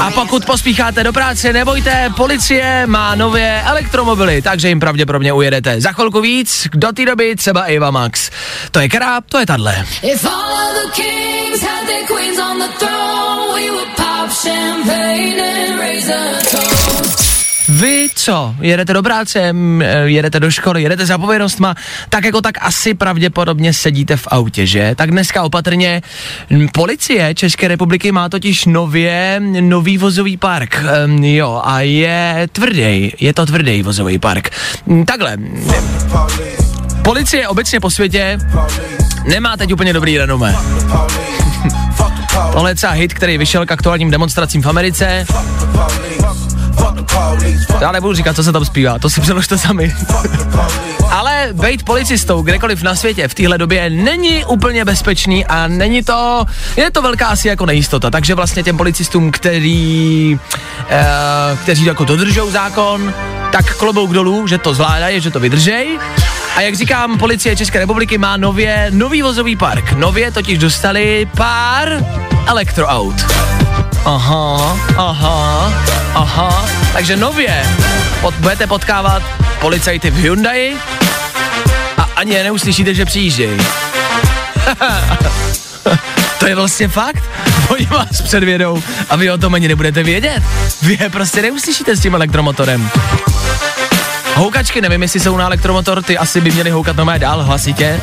A 0.00 0.10
pokud 0.10 0.44
pospícháte 0.44 1.04
do 1.04 1.12
práce, 1.12 1.52
nebojte, 1.52 2.10
policie 2.16 2.86
má 2.86 3.14
nové 3.14 3.62
elektromobily, 3.62 4.42
takže 4.42 4.68
jim 4.68 4.80
pravděpodobně 4.80 5.32
ujedete. 5.32 5.80
Za 5.80 5.92
chvilku 5.92 6.20
víc, 6.20 6.68
do 6.74 6.92
té 6.92 7.04
doby 7.04 7.36
třeba 7.36 7.62
Eva 7.62 7.90
Max. 7.90 8.30
To 8.70 8.80
je 8.80 8.88
kráp, 8.88 9.24
to 9.28 9.38
je 9.38 9.46
tadle. 9.46 9.86
Throne, 12.78 13.54
we 13.54 13.70
pop 13.96 14.30
champagne 14.30 15.40
and 15.40 15.78
raise 15.78 16.10
a 16.10 16.42
toast. 16.50 17.25
Vy 17.68 18.08
co? 18.14 18.54
Jedete 18.60 18.92
do 18.92 19.02
práce, 19.02 19.54
eh, 19.80 19.98
jedete 20.04 20.40
do 20.40 20.50
školy, 20.50 20.82
jedete 20.82 21.06
za 21.06 21.18
povinnostma, 21.18 21.74
tak 22.08 22.24
jako 22.24 22.40
tak 22.40 22.54
asi 22.60 22.94
pravděpodobně 22.94 23.72
sedíte 23.72 24.16
v 24.16 24.26
autě, 24.30 24.66
že? 24.66 24.94
Tak 24.94 25.10
dneska 25.10 25.42
opatrně. 25.42 26.02
Policie 26.72 27.34
České 27.34 27.68
republiky 27.68 28.12
má 28.12 28.28
totiž 28.28 28.64
nově 28.64 29.40
nový 29.60 29.98
vozový 29.98 30.36
park. 30.36 30.84
Um, 31.06 31.24
jo, 31.24 31.62
a 31.64 31.80
je 31.80 32.48
tvrdý, 32.52 33.12
je 33.20 33.32
to 33.34 33.46
tvrdý 33.46 33.82
vozový 33.82 34.18
park. 34.18 34.50
Takhle, 35.06 35.36
policie 37.02 37.48
obecně 37.48 37.80
po 37.80 37.90
světě 37.90 38.38
nemá 39.24 39.56
teď 39.56 39.72
úplně 39.72 39.92
dobrý 39.92 40.18
renomé. 40.18 40.56
Tohle 42.52 42.70
je 42.70 42.74
třeba 42.74 42.92
hit, 42.92 43.14
který 43.14 43.38
vyšel 43.38 43.66
k 43.66 43.72
aktuálním 43.72 44.10
demonstracím 44.10 44.62
v 44.62 44.66
Americe. 44.66 45.26
Já 47.80 47.92
nebudu 47.92 48.14
říkat, 48.14 48.36
co 48.36 48.44
se 48.44 48.52
tam 48.52 48.64
zpívá, 48.64 48.98
to 48.98 49.10
si 49.10 49.20
přeložte 49.20 49.58
sami. 49.58 49.94
Ale 51.10 51.48
být 51.52 51.82
policistou 51.82 52.42
kdekoliv 52.42 52.82
na 52.82 52.94
světě 52.94 53.28
v 53.28 53.34
téhle 53.34 53.58
době 53.58 53.90
není 53.90 54.44
úplně 54.44 54.84
bezpečný 54.84 55.46
a 55.46 55.68
není 55.68 56.02
to, 56.02 56.44
je 56.76 56.90
to 56.90 57.02
velká 57.02 57.26
asi 57.26 57.48
jako 57.48 57.66
nejistota, 57.66 58.10
takže 58.10 58.34
vlastně 58.34 58.62
těm 58.62 58.76
policistům, 58.76 59.30
který, 59.30 60.38
eh, 60.88 61.04
kteří 61.62 61.84
jako 61.84 62.04
dodržou 62.04 62.50
zákon, 62.50 63.14
tak 63.52 63.76
klobouk 63.76 64.12
dolů, 64.12 64.46
že 64.46 64.58
to 64.58 64.74
zvládají, 64.74 65.20
že 65.20 65.30
to 65.30 65.40
vydržej. 65.40 65.98
A 66.56 66.60
jak 66.60 66.74
říkám, 66.74 67.18
policie 67.18 67.56
České 67.56 67.78
republiky 67.78 68.18
má 68.18 68.36
nově 68.36 68.86
nový 68.90 69.22
vozový 69.22 69.56
park. 69.56 69.92
Nově 69.92 70.30
totiž 70.30 70.58
dostali 70.58 71.28
pár 71.36 72.04
elektroaut. 72.46 73.26
Aha, 74.06 74.78
aha, 74.96 75.72
aha. 76.14 76.68
Takže 76.92 77.16
nově 77.16 77.66
pod, 78.20 78.34
budete 78.34 78.66
potkávat 78.66 79.22
policajty 79.60 80.10
v 80.10 80.16
Hyundai 80.16 80.76
a 81.96 82.08
ani 82.16 82.34
je 82.34 82.44
neuslyšíte, 82.44 82.94
že 82.94 83.04
přijíždějí. 83.04 83.58
to 86.38 86.46
je 86.46 86.54
vlastně 86.54 86.88
fakt. 86.88 87.22
Oni 87.68 87.86
vás 87.86 88.22
předvědou 88.22 88.82
a 89.10 89.16
vy 89.16 89.30
o 89.30 89.38
tom 89.38 89.54
ani 89.54 89.68
nebudete 89.68 90.02
vědět. 90.02 90.42
Vy 90.82 90.98
je 91.00 91.10
prostě 91.10 91.42
neuslyšíte 91.42 91.96
s 91.96 92.00
tím 92.00 92.14
elektromotorem. 92.14 92.90
Houkačky, 94.34 94.80
nevím, 94.80 95.02
jestli 95.02 95.20
jsou 95.20 95.36
na 95.36 95.44
elektromotor, 95.44 96.02
ty 96.02 96.18
asi 96.18 96.40
by 96.40 96.50
měly 96.50 96.70
houkat 96.70 96.96
normálně 96.96 97.20
dál 97.20 97.42
hlasitě. 97.42 98.00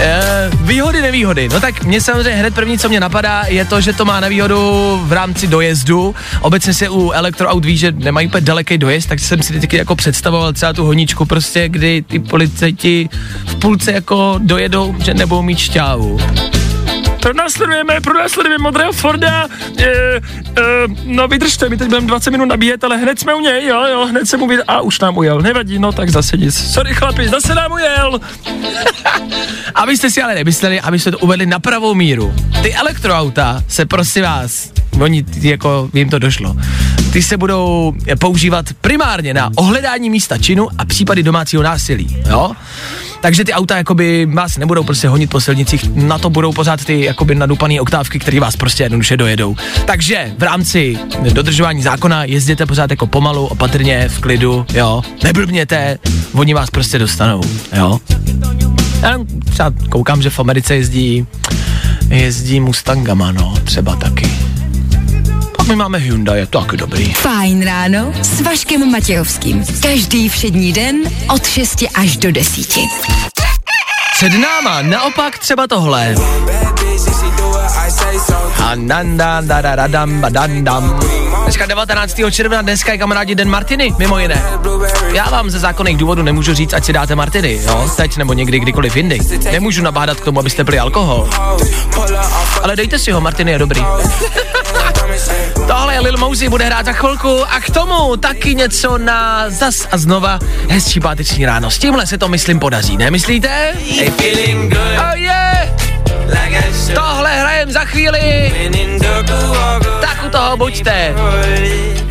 E, 0.00 0.50
výhody, 0.60 1.02
nevýhody. 1.02 1.48
No 1.48 1.60
tak 1.60 1.84
mě 1.84 2.00
samozřejmě 2.00 2.40
hned 2.40 2.54
první, 2.54 2.78
co 2.78 2.88
mě 2.88 3.00
napadá, 3.00 3.44
je 3.48 3.64
to, 3.64 3.80
že 3.80 3.92
to 3.92 4.04
má 4.04 4.20
nevýhodu 4.20 5.00
v 5.04 5.12
rámci 5.12 5.46
dojezdu. 5.46 6.14
Obecně 6.40 6.74
se 6.74 6.88
u 6.88 7.10
elektroaut 7.10 7.64
ví, 7.64 7.76
že 7.76 7.92
nemají 7.92 8.26
úplně 8.26 8.40
daleký 8.40 8.78
dojezd, 8.78 9.08
tak 9.08 9.20
jsem 9.20 9.42
si 9.42 9.60
teď 9.60 9.74
jako 9.74 9.96
představoval 9.96 10.52
třeba 10.52 10.72
tu 10.72 10.84
honičku 10.84 11.24
prostě, 11.24 11.68
kdy 11.68 12.02
ty 12.02 12.18
policajti 12.18 13.08
v 13.46 13.54
půlce 13.54 13.92
jako 13.92 14.34
dojedou, 14.38 14.94
že 14.98 15.14
nebudou 15.14 15.42
mít 15.42 15.58
šťávu. 15.58 16.20
Pronásledujeme, 17.20 18.00
pronásledujeme 18.00 18.62
modrého 18.62 18.92
Forda, 18.92 19.48
e, 19.78 19.84
e, 19.84 20.20
no 21.04 21.28
vydržte, 21.28 21.68
my 21.68 21.76
teď 21.76 21.88
budeme 21.88 22.06
20 22.06 22.30
minut 22.30 22.46
nabíjet, 22.46 22.84
ale 22.84 22.96
hned 22.96 23.20
jsme 23.20 23.34
u 23.34 23.40
něj, 23.40 23.66
jo, 23.66 23.84
jo, 23.90 24.06
hned 24.06 24.28
jsem 24.28 24.42
uvěděl, 24.42 24.64
a 24.68 24.80
už 24.80 25.00
nám 25.00 25.16
ujel, 25.16 25.40
nevadí, 25.40 25.78
no 25.78 25.92
tak 25.92 26.10
zase 26.10 26.36
nic, 26.36 26.72
sorry 26.72 26.94
chlapi, 26.94 27.28
zase 27.28 27.54
nám 27.54 27.72
ujel. 27.72 28.20
abyste 29.74 30.10
si 30.10 30.22
ale 30.22 30.34
nemysleli, 30.34 30.80
abyste 30.80 31.10
to 31.10 31.18
uvedli 31.18 31.46
na 31.46 31.58
pravou 31.58 31.94
míru. 31.94 32.34
Ty 32.62 32.74
elektroauta 32.74 33.62
se 33.68 33.86
prosím 33.86 34.22
vás, 34.22 34.72
oni 35.00 35.24
jako 35.40 35.90
jim 35.94 36.10
to 36.10 36.18
došlo, 36.18 36.56
ty 37.12 37.22
se 37.22 37.36
budou 37.36 37.94
používat 38.18 38.66
primárně 38.80 39.34
na 39.34 39.50
ohledání 39.56 40.10
místa 40.10 40.38
činu 40.38 40.68
a 40.78 40.84
případy 40.84 41.22
domácího 41.22 41.62
násilí, 41.62 42.16
jo? 42.28 42.52
Takže 43.20 43.44
ty 43.44 43.52
auta 43.52 43.76
jakoby 43.76 44.26
vás 44.26 44.58
nebudou 44.58 44.84
prostě 44.84 45.08
honit 45.08 45.30
po 45.30 45.40
silnicích, 45.40 45.94
na 45.94 46.18
to 46.18 46.30
budou 46.30 46.52
pořád 46.52 46.84
ty 46.84 47.04
jakoby 47.04 47.34
nadupané 47.34 47.80
oktávky, 47.80 48.18
které 48.18 48.40
vás 48.40 48.56
prostě 48.56 48.82
jednoduše 48.82 49.16
dojedou. 49.16 49.56
Takže 49.84 50.32
v 50.38 50.42
rámci 50.42 50.98
dodržování 51.32 51.82
zákona 51.82 52.24
jezděte 52.24 52.66
pořád 52.66 52.90
jako 52.90 53.06
pomalu, 53.06 53.46
opatrně, 53.46 54.08
v 54.08 54.20
klidu, 54.20 54.66
jo. 54.74 55.02
Neblbněte, 55.24 55.98
oni 56.32 56.54
vás 56.54 56.70
prostě 56.70 56.98
dostanou, 56.98 57.40
jo. 57.76 57.98
Já 59.02 59.18
třeba 59.50 59.72
koukám, 59.90 60.22
že 60.22 60.30
v 60.30 60.38
Americe 60.38 60.74
jezdí, 60.74 61.26
jezdí 62.08 62.60
Mustangama, 62.60 63.32
no, 63.32 63.54
třeba 63.64 63.96
taky. 63.96 64.47
My 65.68 65.76
máme 65.76 65.98
Hyundai, 65.98 66.38
je 66.38 66.46
to 66.46 66.60
taky 66.60 66.76
dobrý. 66.76 67.12
Fajn 67.12 67.64
ráno 67.64 68.14
s 68.22 68.40
Vaškem 68.40 68.90
Matějovským. 68.90 69.64
Každý 69.82 70.28
všední 70.28 70.72
den 70.72 70.96
od 71.34 71.46
6 71.46 71.84
až 71.94 72.16
do 72.16 72.32
10. 72.32 72.78
Před 74.14 74.32
náma 74.32 74.82
naopak 74.82 75.38
třeba 75.38 75.66
tohle. 75.66 76.14
Dneska 81.42 81.66
19. 81.66 82.20
června, 82.30 82.62
dneska 82.62 82.92
je 82.92 82.98
kamarádi 82.98 83.34
Den 83.34 83.50
Martiny, 83.50 83.94
mimo 83.98 84.18
jiné. 84.18 84.42
Já 85.12 85.30
vám 85.30 85.50
ze 85.50 85.58
zákonných 85.58 85.96
důvodů 85.96 86.22
nemůžu 86.22 86.54
říct, 86.54 86.74
ať 86.74 86.84
si 86.84 86.92
dáte 86.92 87.14
Martiny, 87.14 87.60
jo, 87.62 87.90
teď 87.96 88.16
nebo 88.16 88.32
někdy, 88.32 88.60
kdykoliv 88.60 88.96
jindy. 88.96 89.18
Nemůžu 89.52 89.82
nabádat 89.82 90.20
k 90.20 90.24
tomu, 90.24 90.40
abyste 90.40 90.64
pili 90.64 90.78
alkohol. 90.78 91.28
Ale 92.62 92.76
dejte 92.76 92.98
si 92.98 93.10
ho, 93.10 93.20
Martiny 93.20 93.50
je 93.50 93.58
dobrý. 93.58 93.84
Tohle 95.66 95.94
je 95.94 96.00
Lil 96.00 96.16
Mosey, 96.16 96.48
bude 96.48 96.64
hrát 96.64 96.86
za 96.86 96.92
chvilku 96.92 97.44
a 97.44 97.60
k 97.60 97.70
tomu 97.70 98.16
taky 98.16 98.54
něco 98.54 98.98
na 98.98 99.44
zas 99.48 99.88
a 99.90 99.98
znova 99.98 100.38
hezčí 100.68 101.00
páteční 101.00 101.46
ráno. 101.46 101.70
S 101.70 101.78
tímhle 101.78 102.06
se 102.06 102.18
to 102.18 102.28
myslím 102.28 102.58
podaří, 102.58 102.96
nemyslíte? 102.96 103.72
Oh 105.12 105.18
yeah! 105.18 105.47
Tohle 106.94 107.40
hrajem 107.40 107.72
za 107.72 107.84
chvíli. 107.84 108.52
Tak 110.00 110.24
u 110.26 110.28
toho 110.30 110.56
buďte. 110.56 111.14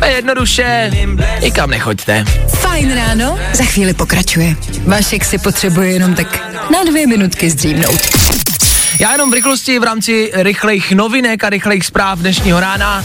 A 0.00 0.06
jednoduše, 0.06 0.90
nikam 1.42 1.70
nechoďte. 1.70 2.24
Fajn 2.48 2.94
ráno 2.94 3.38
za 3.52 3.64
chvíli 3.64 3.94
pokračuje. 3.94 4.56
Vašek 4.86 5.24
si 5.24 5.38
potřebuje 5.38 5.90
jenom 5.90 6.14
tak 6.14 6.40
na 6.70 6.84
dvě 6.84 7.06
minutky 7.06 7.50
zdřímnout. 7.50 8.00
Já 9.00 9.12
jenom 9.12 9.30
v 9.30 9.34
rychlosti 9.34 9.78
v 9.78 9.82
rámci 9.82 10.30
rychlejch 10.34 10.92
novinek 10.92 11.44
a 11.44 11.50
rychlejch 11.50 11.84
zpráv 11.84 12.18
dnešního 12.18 12.60
rána. 12.60 13.04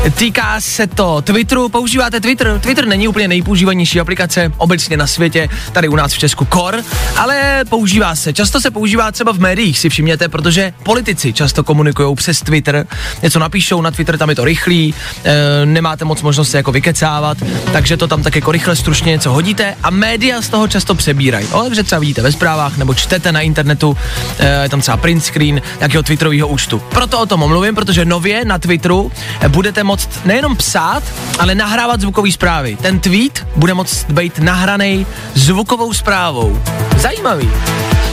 Týká 0.00 0.60
se 0.60 0.86
to 0.86 1.22
Twitteru, 1.22 1.68
používáte 1.68 2.20
Twitter? 2.20 2.58
Twitter 2.60 2.86
není 2.86 3.08
úplně 3.08 3.28
nejpoužívanější 3.28 4.00
aplikace 4.00 4.52
obecně 4.56 4.96
na 4.96 5.06
světě, 5.06 5.48
tady 5.72 5.88
u 5.88 5.96
nás 5.96 6.12
v 6.12 6.18
Česku 6.18 6.44
kor, 6.44 6.82
ale 7.16 7.64
používá 7.68 8.14
se. 8.14 8.32
Často 8.32 8.60
se 8.60 8.70
používá 8.70 9.12
třeba 9.12 9.32
v 9.32 9.38
médiích, 9.38 9.78
si 9.78 9.88
všimněte, 9.88 10.28
protože 10.28 10.72
politici 10.82 11.32
často 11.32 11.64
komunikují 11.64 12.16
přes 12.16 12.40
Twitter, 12.40 12.86
něco 13.22 13.38
napíšou 13.38 13.82
na 13.82 13.90
Twitter, 13.90 14.18
tam 14.18 14.28
je 14.28 14.34
to 14.34 14.44
rychlý, 14.44 14.94
e, 15.24 15.66
nemáte 15.66 16.04
moc 16.04 16.22
možnost 16.22 16.54
jako 16.54 16.72
vykecávat, 16.72 17.38
takže 17.72 17.96
to 17.96 18.06
tam 18.06 18.22
tak 18.22 18.36
jako 18.36 18.52
rychle 18.52 18.76
stručně 18.76 19.12
něco 19.12 19.32
hodíte 19.32 19.76
a 19.82 19.90
média 19.90 20.42
z 20.42 20.48
toho 20.48 20.68
často 20.68 20.94
přebírají. 20.94 21.46
O, 21.46 21.62
takže 21.62 21.82
třeba 21.82 21.98
vidíte 21.98 22.22
ve 22.22 22.32
zprávách 22.32 22.76
nebo 22.76 22.94
čtete 22.94 23.32
na 23.32 23.40
internetu, 23.40 23.96
e, 24.40 24.68
tam 24.68 24.80
třeba 24.80 24.96
print 24.96 25.24
screen 25.24 25.62
nějakého 25.78 26.02
Twitterového 26.02 26.48
účtu. 26.48 26.78
Proto 26.78 27.20
o 27.20 27.26
tom 27.26 27.40
mluvím, 27.48 27.74
protože 27.74 28.04
nově 28.04 28.44
na 28.44 28.58
Twitteru 28.58 29.12
budete 29.48 29.84
moct 29.90 30.24
nejenom 30.24 30.56
psát, 30.56 31.02
ale 31.38 31.54
nahrávat 31.54 32.00
zvukové 32.00 32.32
zprávy. 32.32 32.78
Ten 32.78 33.00
tweet 33.00 33.46
bude 33.56 33.74
moct 33.74 34.06
být 34.10 34.38
nahraný 34.38 35.06
zvukovou 35.34 35.92
zprávou. 35.92 36.62
Zajímavý. 36.96 37.50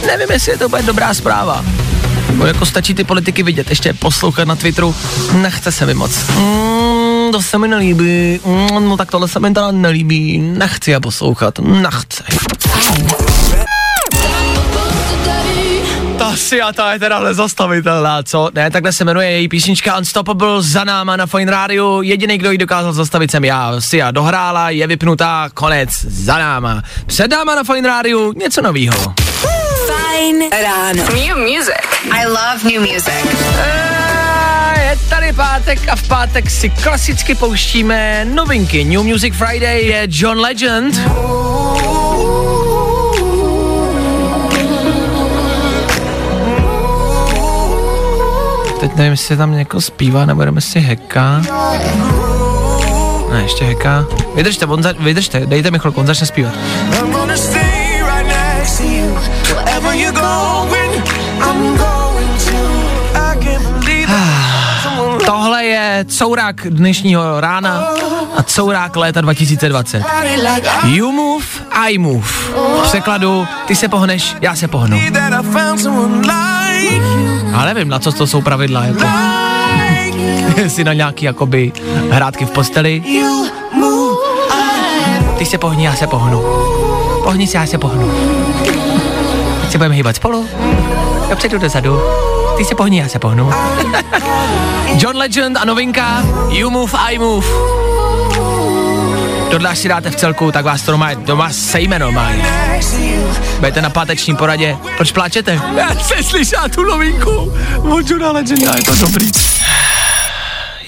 Nevím, 0.08 0.32
jestli 0.32 0.52
je 0.52 0.58
to 0.58 0.70
bude 0.70 0.82
dobrá 0.82 1.14
zpráva. 1.14 1.66
Bo 2.34 2.46
jako 2.46 2.66
stačí 2.66 2.94
ty 2.94 3.04
politiky 3.04 3.44
vidět, 3.44 3.70
ještě 3.70 3.94
poslouchat 3.94 4.48
na 4.48 4.56
Twitteru, 4.56 4.96
nechce 5.42 5.72
se 5.72 5.86
mi 5.86 5.94
moc. 5.94 6.12
Mm, 6.30 7.32
to 7.32 7.42
se 7.42 7.58
mi 7.58 7.68
nelíbí, 7.68 8.40
mm, 8.46 8.90
no 8.90 8.98
tak 8.98 9.12
tohle 9.12 9.28
se 9.28 9.40
mi 9.40 9.54
teda 9.54 9.72
nelíbí, 9.72 10.38
nechci 10.38 10.92
je 10.92 11.00
poslouchat, 11.00 11.60
nechci. 11.60 12.24
Ta 16.38 16.44
si 16.44 16.62
a 16.62 16.74
ta 16.74 16.94
je 16.94 17.00
teda 17.00 17.20
nezastavitelná, 17.20 18.24
co? 18.24 18.50
Ne, 18.54 18.72
takhle 18.72 18.94
se 18.94 19.06
jmenuje 19.06 19.32
její 19.32 19.48
písnička 19.48 19.98
Unstoppable 19.98 20.62
za 20.62 20.84
náma 20.84 21.16
na 21.16 21.26
Fine 21.26 21.52
Radio. 21.52 22.02
Jediný, 22.02 22.38
kdo 22.38 22.52
ji 22.52 22.58
dokázal 22.58 22.94
zastavit, 22.94 23.32
jsem 23.32 23.46
já. 23.46 23.82
Sia 23.82 24.12
dohrála, 24.12 24.70
je 24.70 24.88
vypnutá, 24.88 25.50
konec, 25.54 25.90
za 26.02 26.38
náma. 26.38 26.84
Před 27.06 27.32
náma 27.32 27.56
na 27.56 27.64
Fine 27.64 27.88
Radio 27.88 28.34
něco 28.34 28.62
novýho. 28.62 29.14
Fajn 29.88 30.44
ráno. 30.62 31.04
New 31.04 31.38
music. 31.38 31.86
I 32.12 32.26
love 32.26 32.64
new 32.64 32.82
music. 32.82 33.14
A 33.60 34.80
Je 34.80 34.98
tady 35.10 35.34
pátek 35.34 35.90
a 35.90 35.96
v 35.96 36.08
pátek 36.08 36.50
si 36.50 36.70
klasicky 36.70 37.36
pouštíme 37.36 38.26
novinky. 38.26 38.84
New 38.84 39.04
Music 39.04 39.34
Friday 39.36 39.86
je 39.86 40.08
John 40.10 40.40
Legend. 40.40 41.00
Teď 48.88 48.96
nevím, 48.96 49.12
jestli 49.12 49.38
tam 49.38 49.52
někoho 49.52 49.82
zpívá, 49.82 50.26
nebo 50.26 50.46
jdeme 50.46 50.62
si 50.62 50.80
heka. 50.80 51.42
Ne, 53.32 53.42
ještě 53.42 53.66
heka. 53.66 54.06
Vydržte, 54.36 54.66
on 54.66 54.84
za, 54.84 54.94
vydržte, 55.00 55.46
dejte 55.46 55.72
mi 55.72 55.80
chvilku, 55.80 56.00
on 56.00 56.08
začne 56.08 56.28
zpívat. 56.28 56.54
Tohle 65.26 65.66
je 65.66 66.06
courák 66.08 66.68
dnešního 66.70 67.42
rána 67.42 67.88
a 68.38 68.44
courák 68.44 68.96
léta 68.96 69.22
2020. 69.22 70.04
You 70.84 71.12
move, 71.12 71.46
I 71.72 71.98
move. 71.98 72.28
V 72.28 72.82
překladu, 72.84 73.48
ty 73.66 73.76
se 73.76 73.88
pohneš, 73.88 74.36
já 74.42 74.56
se 74.56 74.68
pohnu. 74.68 74.98
Ale 77.54 77.74
nevím, 77.74 77.90
na 77.90 78.00
co 78.00 78.12
to 78.12 78.28
jsou 78.28 78.42
pravidla, 78.42 78.84
jako. 78.84 79.06
Jestli 80.62 80.84
na 80.84 80.94
nějaký, 80.94 81.26
jakoby, 81.26 81.72
hrátky 82.12 82.46
v 82.46 82.52
posteli. 82.52 83.04
Ty 85.38 85.46
se 85.46 85.58
pohni, 85.58 85.86
já 85.86 85.96
se 85.96 86.08
pohnu. 86.08 86.42
Pohni 87.24 87.48
se, 87.48 87.58
já 87.58 87.66
se 87.66 87.78
pohnu. 87.78 88.12
Teď 89.62 89.72
se 89.72 89.78
budeme 89.78 89.96
hýbat 89.96 90.16
spolu. 90.16 90.48
Dopředu, 91.30 91.58
dozadu. 91.58 92.02
Ty 92.58 92.66
se 92.66 92.76
pohni, 92.76 93.00
já 93.00 93.08
se 93.08 93.20
pohnu. 93.20 93.50
John 94.98 95.18
Legend 95.18 95.58
a 95.58 95.66
novinka 95.66 96.26
You 96.50 96.70
Move, 96.70 96.94
I 97.00 97.18
Move. 97.20 97.48
Tohle 99.52 99.70
až 99.70 99.80
si 99.80 99.88
dáte 99.88 100.10
v 100.12 100.16
celku, 100.16 100.52
tak 100.52 100.66
vás 100.66 100.82
to 100.82 100.92
doma, 100.92 101.14
doma 101.14 101.50
sejme 101.50 102.00
normálně. 102.00 102.44
Budete 103.60 103.82
na 103.82 103.90
páteční 103.90 104.36
poradě. 104.36 104.78
Proč 104.98 105.12
pláčete? 105.12 105.62
Já 105.78 105.96
se 105.96 106.24
slyšela 106.24 106.70
tu 106.70 106.84
novinku 106.84 107.54
od 107.82 108.10
Johna 108.10 108.32
Legenda, 108.32 108.76
je 108.76 108.84
to 108.84 108.96
dobrý. 108.96 109.32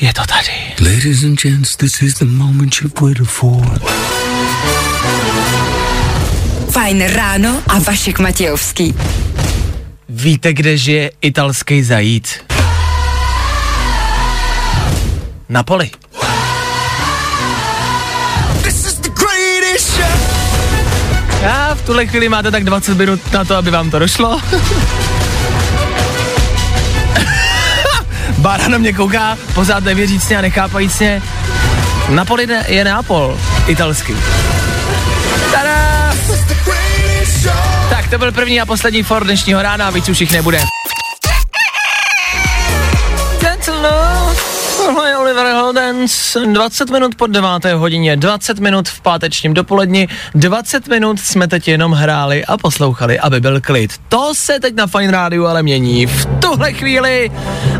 Je 0.01 0.13
to 0.13 0.21
tady. 0.25 0.91
Ladies 0.91 1.23
and 1.23 1.41
gents, 1.41 1.75
this 1.75 2.01
is 2.01 2.13
the 2.13 2.25
moment 2.25 2.75
you've 2.81 3.01
waited 3.01 3.27
for. 3.27 3.81
Fajn 6.71 7.01
ráno 7.07 7.61
a 7.67 7.79
Vašek 7.79 8.19
Matějovský. 8.19 8.95
Víte, 10.09 10.53
kde 10.53 10.77
žije 10.77 11.11
italský 11.21 11.83
zajíc? 11.83 12.39
Na 15.49 15.63
poli. 15.63 15.91
A 21.47 21.75
v 21.75 21.81
tuhle 21.81 22.07
chvíli 22.07 22.29
máte 22.29 22.51
tak 22.51 22.63
20 22.63 22.97
minut 22.97 23.33
na 23.33 23.45
to, 23.45 23.55
aby 23.55 23.71
vám 23.71 23.91
to 23.91 23.99
došlo. 23.99 24.41
Bára 28.37 28.67
na 28.67 28.77
mě 28.77 28.93
kouká, 28.93 29.37
pořád 29.53 29.83
nevěřícně 29.83 30.37
a 30.37 30.41
nechápajícně. 30.41 31.21
Napoli 32.09 32.47
je 32.67 32.83
Neapol, 32.83 33.39
italský. 33.67 34.13
Tada! 35.51 36.13
Tak 37.89 38.09
to 38.09 38.17
byl 38.17 38.31
první 38.31 38.61
a 38.61 38.65
poslední 38.65 39.03
for 39.03 39.23
dnešního 39.23 39.61
rána 39.61 39.89
víc 39.89 40.09
už 40.09 40.21
jich 40.21 40.31
nebude. 40.31 40.59
Oliver 45.39 45.55
Heldens, 45.55 46.37
20 46.53 46.89
minut 46.89 47.15
po 47.15 47.27
9. 47.27 47.49
hodině, 47.75 48.17
20 48.17 48.59
minut 48.59 48.89
v 48.89 49.01
pátečním 49.01 49.53
dopoledni, 49.53 50.07
20 50.35 50.87
minut 50.87 51.19
jsme 51.19 51.47
teď 51.47 51.67
jenom 51.67 51.91
hráli 51.91 52.45
a 52.45 52.57
poslouchali, 52.57 53.19
aby 53.19 53.39
byl 53.39 53.61
klid. 53.61 53.91
To 54.09 54.35
se 54.35 54.59
teď 54.59 54.75
na 54.75 54.87
Fine 54.87 55.11
Rádiu 55.11 55.45
ale 55.45 55.63
mění. 55.63 56.05
V 56.05 56.25
tuhle 56.25 56.73
chvíli 56.73 57.31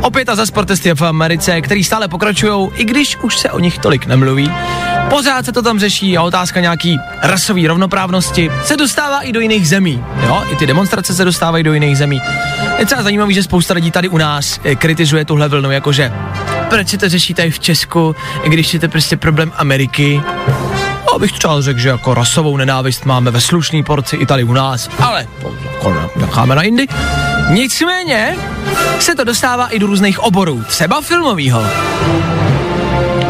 opět 0.02 0.30
a 0.30 0.36
za 0.36 0.45
sportesty 0.45 0.93
v 0.93 1.02
Americe, 1.02 1.62
který 1.62 1.84
stále 1.84 2.08
pokračují, 2.08 2.69
i 2.76 2.84
když 2.86 3.17
už 3.17 3.38
se 3.38 3.52
o 3.52 3.60
nich 3.60 3.80
tolik 3.80 4.06
nemluví. 4.06 4.52
pořád 5.10 5.45
se 5.45 5.52
to 5.52 5.62
tam 5.62 5.80
řeší 5.80 6.17
a 6.17 6.22
otázka 6.22 6.60
nějaký 6.60 7.00
rasové 7.22 7.67
rovnoprávnosti 7.67 8.52
se 8.63 8.78
dostává 8.78 9.22
i 9.22 9.32
do 9.32 9.39
jiných 9.39 9.67
zemí. 9.67 10.04
Jo, 10.24 10.43
i 10.52 10.56
ty 10.56 10.67
demonstrace 10.67 11.13
se 11.13 11.26
dostávají 11.26 11.63
do 11.63 11.74
jiných 11.74 11.98
zemí. 11.98 12.22
Je 12.78 12.86
třeba 12.86 13.04
zajímavý, 13.04 13.34
že 13.34 13.43
spousta 13.43 13.74
lidí 13.74 13.91
tady 13.91 14.10
u 14.10 14.17
nás 14.17 14.60
eh, 14.63 14.76
kritizuje 14.76 15.26
tuhle 15.26 15.48
vlnu, 15.48 15.72
jakože 15.72 16.12
proč 16.69 16.89
se 16.89 16.97
to 16.97 17.10
řeší 17.10 17.34
tady 17.34 17.51
v 17.51 17.60
Česku, 17.60 18.15
když 18.45 18.73
je 18.73 18.79
to 18.79 18.88
prostě 18.88 19.17
problém 19.17 19.51
Ameriky. 19.55 20.21
Abych 21.15 21.32
třeba 21.32 21.62
řekl, 21.62 21.79
že 21.79 21.89
jako 21.89 22.13
rasovou 22.13 22.58
nenávist 22.58 23.05
máme 23.05 23.32
ve 23.32 23.41
slušný 23.41 23.84
porci 23.84 24.15
i 24.15 24.25
tady 24.25 24.43
u 24.43 24.53
nás, 24.53 24.89
ale 24.99 25.27
jako 25.73 26.10
necháme 26.15 26.55
na 26.55 26.63
jindy. 26.63 26.88
Nicméně 27.49 28.36
se 28.99 29.15
to 29.15 29.23
dostává 29.23 29.67
i 29.67 29.79
do 29.79 29.88
různých 29.88 30.19
oborů, 30.19 30.63
třeba 30.67 31.01
filmovýho 31.01 31.63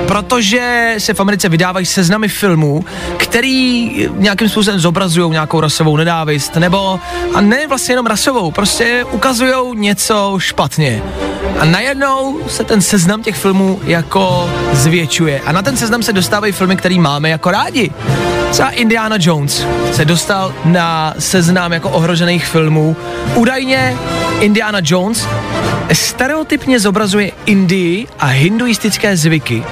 protože 0.08 0.96
se 0.98 1.14
v 1.14 1.20
Americe 1.20 1.50
vydávají 1.50 1.86
seznamy 1.86 2.28
filmů, 2.28 2.86
který 3.18 3.90
nějakým 4.16 4.50
způsobem 4.50 4.80
zobrazují 4.80 5.32
nějakou 5.32 5.62
rasovou 5.62 5.98
nedávist, 5.98 6.56
nebo 6.56 7.00
a 7.34 7.42
ne 7.42 7.68
vlastně 7.68 7.94
jenom 7.94 8.06
rasovou, 8.06 8.52
prostě 8.52 9.06
ukazují 9.12 9.54
něco 9.74 10.36
špatně. 10.38 11.02
A 11.60 11.66
najednou 11.66 12.40
se 12.48 12.64
ten 12.64 12.82
seznam 12.82 13.24
těch 13.24 13.36
filmů 13.36 13.80
jako 13.84 14.50
zvětšuje. 14.74 15.42
A 15.46 15.52
na 15.52 15.62
ten 15.62 15.78
seznam 15.78 16.04
se 16.04 16.14
dostávají 16.14 16.54
filmy, 16.54 16.76
který 16.76 17.00
máme 17.00 17.30
jako 17.30 17.52
rádi. 17.52 17.92
Třeba 18.52 18.70
Indiana 18.70 19.16
Jones 19.20 19.66
se 19.92 20.06
dostal 20.06 20.54
na 20.66 21.14
seznam 21.20 21.74
jako 21.74 21.90
ohrožených 21.90 22.46
filmů. 22.46 22.96
Údajně 23.36 23.98
Indiana 24.40 24.80
Jones 24.84 25.28
stereotypně 25.94 26.80
zobrazuje 26.80 27.32
Indii 27.46 28.08
a 28.20 28.26
hinduistické 28.26 29.18
zvyky. 29.18 29.64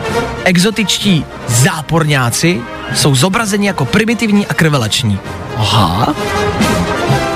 Exotičtí 0.43 1.25
záporňáci 1.47 2.61
jsou 2.95 3.15
zobrazeni 3.15 3.67
jako 3.67 3.85
primitivní 3.85 4.47
a 4.47 4.53
krvelační. 4.53 5.19
Aha. 5.57 6.15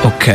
OK. 0.04 0.28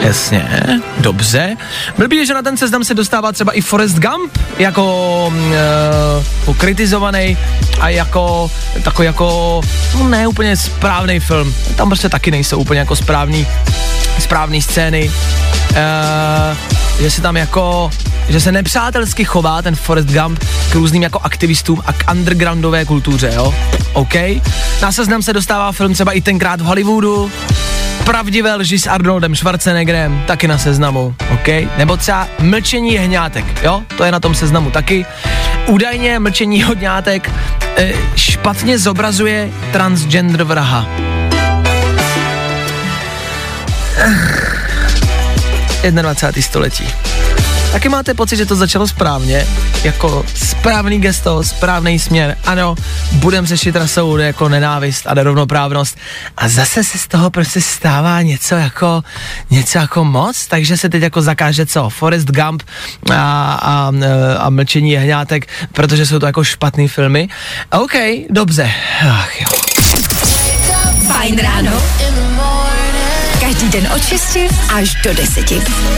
Jasně, 0.00 0.62
dobře. 0.98 1.56
Blbý 1.98 2.16
je, 2.16 2.26
že 2.26 2.34
na 2.34 2.42
ten 2.42 2.56
seznam 2.56 2.84
se 2.84 2.94
dostává 2.94 3.32
třeba 3.32 3.52
i 3.52 3.60
Forrest 3.60 3.98
Gump 3.98 4.38
jako 4.58 5.26
uh, 5.26 6.24
pokritizovaný 6.44 7.36
a 7.80 7.88
jako 7.88 8.50
takový 8.82 9.06
jako 9.06 9.60
no 9.98 10.08
ne 10.08 10.26
úplně 10.26 10.56
správný 10.56 11.20
film. 11.20 11.54
Tam 11.76 11.88
prostě 11.88 12.08
taky 12.08 12.30
nejsou 12.30 12.58
úplně 12.58 12.80
jako 12.80 12.96
správný 12.96 13.46
správný 14.18 14.62
scény. 14.62 15.10
Uh, 15.70 16.56
že 17.00 17.10
se 17.10 17.20
tam 17.20 17.36
jako 17.36 17.90
že 18.28 18.40
se 18.40 18.52
nepřátelsky 18.52 19.24
chová 19.24 19.62
ten 19.62 19.76
Forrest 19.76 20.08
Gump 20.08 20.44
k 20.70 20.74
různým 20.74 21.02
jako 21.02 21.20
aktivistům 21.22 21.82
a 21.86 21.92
k 21.92 22.10
undergroundové 22.12 22.84
kultuře, 22.84 23.32
jo? 23.34 23.54
OK. 23.92 24.14
Na 24.82 24.92
seznam 24.92 25.22
se 25.22 25.32
dostává 25.32 25.72
film 25.72 25.94
třeba 25.94 26.12
i 26.12 26.20
tenkrát 26.20 26.60
v 26.60 26.64
Hollywoodu, 26.64 27.30
pravdivé 28.04 28.54
lži 28.54 28.78
s 28.78 28.86
Arnoldem 28.86 29.36
Schwarzeneggerem, 29.36 30.22
taky 30.26 30.48
na 30.48 30.58
seznamu, 30.58 31.14
OK? 31.32 31.48
Nebo 31.78 31.96
třeba 31.96 32.28
Mlčení 32.38 32.94
jehňátek, 32.94 33.44
jo? 33.62 33.82
To 33.96 34.04
je 34.04 34.12
na 34.12 34.20
tom 34.20 34.34
seznamu 34.34 34.70
taky. 34.70 35.06
Údajně 35.66 36.18
Mlčení 36.18 36.58
jehňátek 36.58 37.30
e, 37.76 37.92
špatně 38.16 38.78
zobrazuje 38.78 39.50
transgender 39.72 40.44
vraha. 40.44 40.86
21. 45.82 46.42
století. 46.42 47.09
Taky 47.72 47.88
máte 47.88 48.14
pocit, 48.14 48.36
že 48.36 48.46
to 48.46 48.56
začalo 48.56 48.88
správně, 48.88 49.46
jako 49.84 50.24
správný 50.34 50.98
gesto, 50.98 51.42
správný 51.44 51.98
směr. 51.98 52.36
Ano, 52.44 52.74
budem 53.12 53.46
řešit 53.46 53.76
rasovou 53.76 54.16
jako 54.16 54.48
nenávist 54.48 55.06
a 55.06 55.14
nerovnoprávnost. 55.14 55.98
A 56.36 56.48
zase 56.48 56.84
se 56.84 56.98
z 56.98 57.08
toho 57.08 57.30
prostě 57.30 57.60
stává 57.60 58.22
něco 58.22 58.54
jako, 58.54 59.02
něco 59.50 59.78
jako 59.78 60.04
moc, 60.04 60.46
takže 60.46 60.76
se 60.76 60.88
teď 60.88 61.02
jako 61.02 61.22
zakáže 61.22 61.66
co? 61.66 61.90
Forest 61.90 62.30
Gump 62.30 62.62
a, 63.12 63.52
a, 63.62 63.92
a 64.38 64.50
Mlčení 64.50 64.90
jehňátek, 64.90 65.48
protože 65.72 66.06
jsou 66.06 66.18
to 66.18 66.26
jako 66.26 66.44
špatný 66.44 66.88
filmy. 66.88 67.28
OK, 67.70 67.94
dobře. 68.30 68.70
Ach 69.10 69.40
jo. 69.40 69.46
Fajn 71.06 71.38
ráno. 71.38 71.72
Každý 73.50 73.68
den 73.68 73.88
od 73.96 74.04
6 74.04 74.38
až 74.74 74.94
do 74.94 75.14
10. 75.14 75.52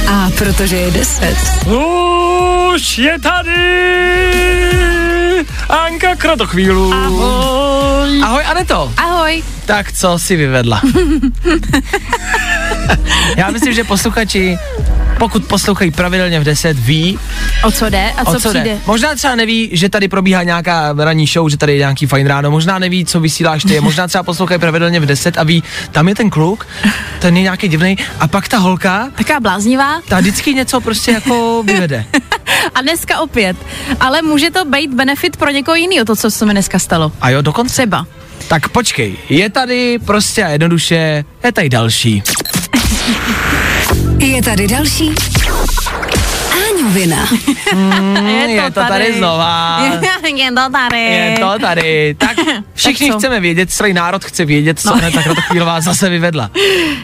A 0.09 0.31
protože 0.39 0.77
je 0.77 0.91
10. 0.91 1.37
Už 2.75 2.99
je 2.99 3.19
tady 3.21 3.55
Anka 5.69 6.17
Kratochvílu. 6.17 6.93
Ahoj. 6.93 8.23
Ahoj 8.25 8.45
Aneto. 8.45 8.93
Ahoj. 8.97 9.43
Tak 9.67 9.93
co 9.93 10.19
si 10.19 10.37
vyvedla? 10.37 10.81
Já 13.37 13.51
myslím, 13.51 13.75
že 13.75 13.85
posluchači, 13.85 14.59
pokud 15.23 15.45
poslouchají 15.45 15.91
pravidelně 15.91 16.41
v 16.41 16.45
10, 16.45 16.79
ví, 16.79 17.19
O 17.63 17.71
co 17.71 17.91
jde 17.91 18.13
a 18.17 18.25
co, 18.25 18.41
co 18.41 18.49
přijde? 18.49 18.65
jde. 18.65 18.79
Možná 18.87 19.15
třeba 19.15 19.35
neví, 19.35 19.71
že 19.73 19.89
tady 19.89 20.09
probíhá 20.09 20.43
nějaká 20.43 20.95
ranní 20.99 21.27
show, 21.27 21.49
že 21.49 21.57
tady 21.57 21.73
je 21.73 21.79
nějaký 21.79 22.07
fajn 22.07 22.27
ráno, 22.27 22.51
možná 22.51 22.79
neví, 22.79 23.05
co 23.05 23.21
vysíláš 23.21 23.63
ty, 23.65 23.81
možná 23.81 24.07
třeba 24.09 24.23
poslouchají 24.25 24.61
pravidelně 24.61 25.01
v 25.01 25.07
10 25.07 25.39
a 25.39 25.43
ví, 25.43 25.63
tam 25.93 26.09
je 26.09 26.15
ten 26.15 26.31
kluk, 26.31 26.67
ten 27.19 27.37
je 27.37 27.43
nějaký 27.43 27.69
divný, 27.69 27.99
a 28.21 28.29
pak 28.29 28.49
ta 28.49 28.59
holka, 28.59 29.09
Taká 29.15 29.41
bláznivá. 29.41 30.01
ta 30.09 30.21
vždycky 30.21 30.55
něco 30.55 30.81
prostě 30.81 31.11
jako 31.13 31.63
vyvede. 31.67 32.05
A 32.75 32.83
dneska 32.83 33.21
opět. 33.21 33.57
Ale 34.01 34.23
může 34.23 34.51
to 34.51 34.65
být 34.65 34.95
benefit 34.95 35.37
pro 35.37 35.51
někoho 35.51 35.75
jiného, 35.75 36.05
to, 36.05 36.17
co 36.17 36.31
se 36.31 36.47
mi 36.47 36.53
dneska 36.53 36.79
stalo. 36.79 37.13
A 37.21 37.31
jo, 37.31 37.43
dokonce. 37.43 37.73
Třeba. 37.75 38.07
Tak 38.49 38.69
počkej, 38.69 39.17
je 39.29 39.51
tady 39.51 39.99
prostě 40.05 40.45
a 40.45 40.49
jednoduše, 40.49 41.25
je 41.45 41.53
tady 41.53 41.69
další. 41.69 42.23
Je 44.23 44.43
tady 44.43 44.67
další. 44.67 45.11
Áňovina. 46.83 47.29
Mm, 47.75 48.27
je 48.49 48.71
to 48.71 48.81
tady 48.89 49.15
znova. 49.19 49.81
je 50.37 50.51
to 50.53 50.71
tady. 50.73 50.99
Je 51.03 51.37
to 51.41 51.59
tady. 51.61 52.15
Tak 52.19 52.37
všichni 52.75 53.07
Tak 53.09 53.15
co? 53.15 53.19
chceme 53.19 53.41
vědět, 53.41 53.71
celý 53.71 53.93
národ 53.93 54.25
chce 54.25 54.45
vědět, 54.45 54.81
co 54.81 54.95
no. 54.95 55.01
tak 55.01 55.25
chvílová 55.45 55.81
zase 55.81 56.09
vyvedla. 56.09 56.51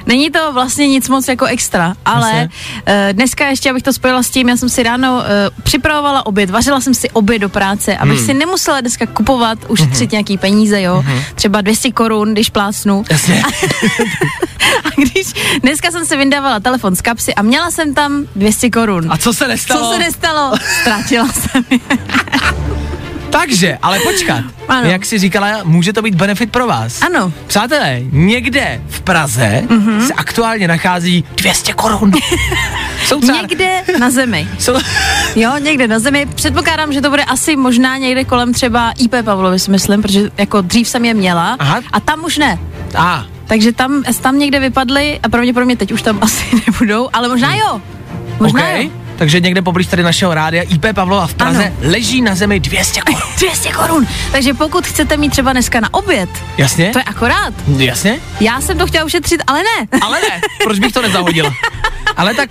Není 0.07 0.31
to 0.31 0.53
vlastně 0.53 0.89
nic 0.89 1.09
moc 1.09 1.29
jako 1.29 1.45
extra, 1.45 1.95
ale 2.05 2.49
uh, 2.49 2.95
dneska 3.13 3.47
ještě, 3.49 3.71
abych 3.71 3.83
to 3.83 3.93
spojila 3.93 4.23
s 4.23 4.31
tím, 4.31 4.49
já 4.49 4.57
jsem 4.57 4.69
si 4.69 4.83
ráno 4.83 5.15
uh, 5.17 5.23
připravovala 5.63 6.27
oběd, 6.27 6.51
vařila 6.51 6.81
jsem 6.81 6.95
si 6.95 7.11
oběd 7.11 7.39
do 7.43 7.49
práce, 7.49 7.97
abych 7.97 8.19
Hmm. 8.19 8.27
si 8.27 8.35
nemusela 8.35 8.81
dneska 8.81 9.07
kupovat, 9.07 9.59
ušetřit 9.69 10.13
nějaký 10.13 10.39
peníze, 10.39 10.83
jo, 10.83 11.05
třeba 11.35 11.61
200 11.61 11.93
korun, 11.93 12.33
když 12.33 12.51
plásnu. 12.51 13.05
Jasně. 13.11 13.43
A 14.85 14.89
když 14.97 15.27
dneska 15.63 15.91
jsem 15.91 16.07
se 16.07 16.17
vyndávala 16.17 16.61
telefon 16.61 16.97
z 16.97 17.01
kapsy 17.01 17.35
a 17.35 17.43
měla 17.43 17.71
jsem 17.71 17.95
tam 17.95 18.25
200 18.37 18.71
korun. 18.71 19.07
A 19.11 19.17
co 19.17 19.33
se 19.33 19.49
nestalo? 19.49 19.68
Co 19.77 19.93
se 19.93 19.99
nestalo? 19.99 20.53
Ztratila 20.81 21.29
jsem 21.29 21.65
je. 21.71 21.79
Takže, 23.31 23.79
ale 23.83 23.99
počkat. 24.01 24.45
Ano. 24.69 24.91
Jak 24.91 25.07
jsi 25.07 25.19
říkala, 25.19 25.49
může 25.65 25.93
to 25.93 26.03
být 26.03 26.15
benefit 26.15 26.53
pro 26.53 26.67
vás. 26.67 27.03
Ano. 27.03 27.33
Přátelé, 27.47 28.01
někde 28.13 28.81
v 28.89 29.01
Praze 29.01 29.63
mm-hmm. 29.67 30.07
se 30.07 30.13
aktuálně 30.13 30.69
nachází 30.69 31.25
200 31.37 31.73
korun. 31.73 32.13
Jsou 33.05 33.21
třeba... 33.21 33.41
Někde 33.41 33.83
na 33.99 34.11
zemi. 34.11 34.49
Jsou... 34.59 34.75
Jo, 35.37 35.53
někde 35.59 35.89
na 35.89 35.99
zemi. 35.99 36.27
Předpokládám, 36.35 36.93
že 36.93 37.01
to 37.01 37.11
bude 37.11 37.25
asi 37.25 37.57
možná 37.57 37.97
někde 37.97 38.25
kolem 38.25 38.53
třeba 38.55 38.93
IP 38.99 39.15
Pavlovi, 39.25 39.59
si 39.59 39.71
myslím, 39.71 40.03
protože 40.03 40.31
jako 40.39 40.61
dřív 40.61 40.89
jsem 40.89 41.05
je 41.05 41.15
měla 41.15 41.57
Aha. 41.59 41.81
a 41.93 42.01
tam 42.01 42.25
už 42.25 42.39
ne. 42.39 42.59
A, 42.97 43.25
Takže 43.47 43.73
tam, 43.73 44.03
tam 44.21 44.39
někde 44.39 44.61
vypadly 44.61 45.21
a 45.23 45.29
pravděpodobně 45.29 45.77
teď 45.77 45.93
už 45.93 46.03
tam 46.03 46.19
asi 46.23 46.45
nebudou, 46.67 47.09
ale 47.13 47.29
možná 47.29 47.55
jo. 47.55 47.81
Možná 48.41 48.61
OK. 48.61 48.83
jo. 48.83 48.91
Takže 49.19 49.41
někde 49.41 49.63
poblíž 49.63 49.87
tady 49.87 50.03
našeho 50.03 50.35
rádia 50.35 50.63
IP 50.63 50.85
Pavlova 50.95 51.27
v 51.27 51.35
Praze 51.35 51.65
Ano. 51.67 51.77
leží 51.91 52.23
na 52.23 52.35
zemi 52.35 52.61
200 52.61 53.01
korun. 53.01 53.21
200 53.39 53.73
korun. 53.73 54.07
Takže 54.33 54.55
pokud 54.55 54.87
chcete 54.87 55.17
mít 55.17 55.31
třeba 55.31 55.53
dneska 55.53 55.81
na 55.81 55.95
oběd, 55.95 56.29
Jasně? 56.59 56.91
to 56.93 56.99
je 56.99 57.03
akorát. 57.03 57.55
Jasně? 57.77 58.21
Já 58.41 58.61
jsem 58.61 58.79
to 58.79 58.87
chtěla 58.87 59.05
ušetřit, 59.05 59.43
ale 59.47 59.59
ne. 59.63 59.99
Ale 60.03 60.19
ne, 60.21 60.41
proč 60.65 60.79
bych 60.79 60.93
to 60.93 61.03
nezahodil? 61.03 61.53
Ale 62.17 62.35
tak 62.35 62.51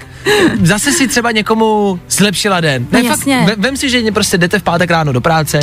zase 0.61 0.91
si 0.91 1.07
třeba 1.07 1.31
někomu 1.31 1.99
zlepšila 2.09 2.61
den. 2.61 2.87
No 2.91 2.99
Ne, 2.99 3.05
jasně. 3.05 3.37
Fakt, 3.37 3.47
ve- 3.47 3.55
vem 3.55 3.77
si, 3.77 3.89
že 3.89 4.11
prostě 4.11 4.37
jdete 4.37 4.59
v 4.59 4.63
pátek 4.63 4.89
ráno 4.91 5.13
do 5.13 5.21
práce, 5.21 5.59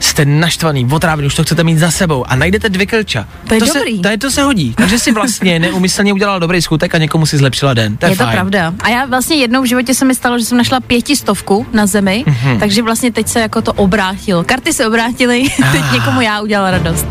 jste 0.00 0.24
naštvaný, 0.24 0.88
otrávený, 0.92 1.26
už 1.26 1.34
to 1.34 1.44
chcete 1.44 1.64
mít 1.64 1.78
za 1.78 1.90
sebou 1.90 2.24
a 2.30 2.36
najdete 2.36 2.68
dvě 2.68 2.86
klča. 2.86 3.28
To 3.48 3.54
je 3.54 3.60
to 3.60 3.66
dobrý. 3.66 3.96
Se, 3.96 4.02
to, 4.02 4.08
je, 4.08 4.18
to 4.18 4.30
se 4.30 4.42
hodí. 4.42 4.74
Takže 4.76 4.98
si 4.98 5.12
vlastně 5.12 5.58
neumyslně 5.58 6.12
udělala 6.12 6.38
dobrý 6.38 6.62
skutek 6.62 6.94
a 6.94 6.98
někomu 6.98 7.26
si 7.26 7.36
zlepšila 7.38 7.74
den. 7.74 7.96
To 7.96 8.06
je, 8.06 8.12
Je 8.12 8.16
to 8.16 8.24
fajn. 8.24 8.34
pravda. 8.36 8.74
A 8.80 8.88
já 8.88 9.04
vlastně 9.06 9.36
jednou 9.36 9.62
v 9.62 9.66
životě 9.66 9.94
se 9.94 10.04
mi 10.04 10.14
stalo, 10.14 10.38
že 10.38 10.43
jsem 10.44 10.58
našla 10.58 10.80
pětistovku 10.80 11.66
na 11.72 11.86
zemi, 11.86 12.24
Mhm. 12.26 12.58
takže 12.60 12.82
vlastně 12.82 13.12
teď 13.12 13.28
se 13.28 13.40
jako 13.40 13.62
to 13.62 13.72
obrátilo. 13.72 14.44
Karty 14.44 14.72
se 14.72 14.86
obrátily, 14.86 15.42
teď 15.72 15.82
někomu 15.92 16.20
já 16.20 16.40
udělala 16.40 16.70
radost. 16.70 17.06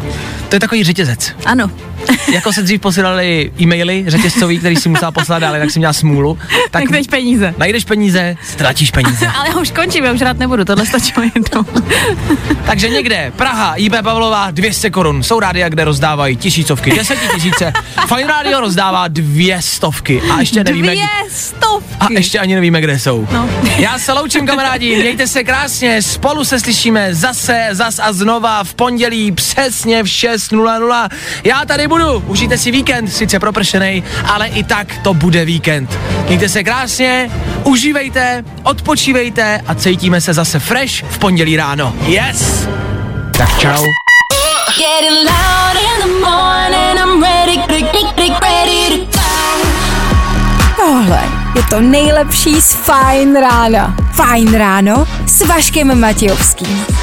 To 0.53 0.55
je 0.55 0.59
takový 0.59 0.83
řetězec. 0.83 1.31
Ano. 1.45 1.71
Jako 2.33 2.53
se 2.53 2.61
dřív 2.61 2.81
posílali 2.81 3.51
e-maily 3.61 4.05
řetězcový, 4.07 4.59
který 4.59 4.75
si 4.75 4.89
musela 4.89 5.11
poslat 5.11 5.39
dále, 5.39 5.59
tak 5.59 5.71
si 5.71 5.79
měla 5.79 5.93
smůlu. 5.93 6.37
Tak 6.71 6.83
teď 6.91 7.07
peníze. 7.09 7.53
Najdeš 7.57 7.85
peníze, 7.85 8.35
ztratíš 8.43 8.91
peníze. 8.91 9.27
Ale 9.37 9.47
já 9.49 9.55
už 9.55 9.71
končím, 9.71 10.03
já 10.03 10.11
už 10.13 10.21
rád 10.21 10.37
nebudu, 10.37 10.65
tohle 10.65 10.85
stačilo 10.85 11.25
jednou. 11.35 11.65
Takže 12.65 12.89
někde, 12.89 13.31
Praha, 13.35 13.75
IB 13.75 13.93
Pavlová, 14.03 14.51
200 14.51 14.89
korun. 14.89 15.23
Jsou 15.23 15.39
rádia, 15.39 15.69
kde 15.69 15.83
rozdávají 15.85 16.35
tisícovky, 16.37 16.91
desetitisíce. 16.95 17.73
Fine 18.07 18.27
Radio 18.27 18.59
rozdává 18.59 19.07
dvě 19.07 19.61
stovky. 19.61 20.21
A 20.31 20.39
ještě 20.39 20.63
nevíme, 20.63 20.87
Dvě 20.87 21.07
stovky. 21.29 21.95
a 21.99 22.07
ještě 22.11 22.39
ani 22.39 22.55
nevíme, 22.55 22.81
kde 22.81 22.99
jsou. 22.99 23.27
No. 23.31 23.49
Já 23.77 23.99
se 23.99 24.13
loučím, 24.13 24.47
kamarádi, 24.47 24.95
mějte 24.95 25.27
se 25.27 25.43
krásně, 25.43 26.01
spolu 26.01 26.45
se 26.45 26.59
slyšíme 26.59 27.15
zase, 27.15 27.67
zas 27.71 27.99
a 27.99 28.13
znova 28.13 28.63
v 28.63 28.73
pondělí 28.73 29.31
přesně 29.31 30.03
v 30.03 30.07
6.00. 30.51 31.09
Já 31.43 31.65
tady 31.65 31.87
budu, 31.87 32.19
užijte 32.27 32.57
si 32.57 32.71
víkend, 32.71 33.07
sice 33.07 33.39
propršenej, 33.39 34.03
ale 34.25 34.47
i 34.47 34.63
tak 34.63 34.97
to 35.03 35.13
bude 35.13 35.45
víkend. 35.45 35.99
Mějte 36.27 36.49
se 36.49 36.63
krásně, 36.63 37.31
užívejte, 37.63 38.43
odpočívejte 38.63 39.61
a 39.67 39.75
cítíme 39.75 40.21
se 40.21 40.33
zase 40.33 40.59
fresh 40.59 41.03
v 41.03 41.17
pondělí 41.17 41.57
ráno. 41.57 41.95
Yes! 42.05 42.67
Tak 43.37 43.59
čau. 43.59 43.85
Getting 44.77 45.29
loud 45.29 45.75
in 45.75 46.01
the 46.01 46.25
morning, 46.25 46.99
I'm 46.99 47.21
ready, 47.21 47.57
ready, 47.67 48.33
ready 48.41 49.07
to 49.11 49.23
Tohle 50.75 51.43
je 51.55 51.63
to 51.69 51.81
nejlepší 51.81 52.61
z 52.61 52.73
Fajn 52.73 53.35
rána. 53.35 53.95
Fajn 54.11 54.53
ráno 54.53 55.07
s 55.25 55.47
Vaškem 55.47 55.99
Matějovským. 55.99 57.02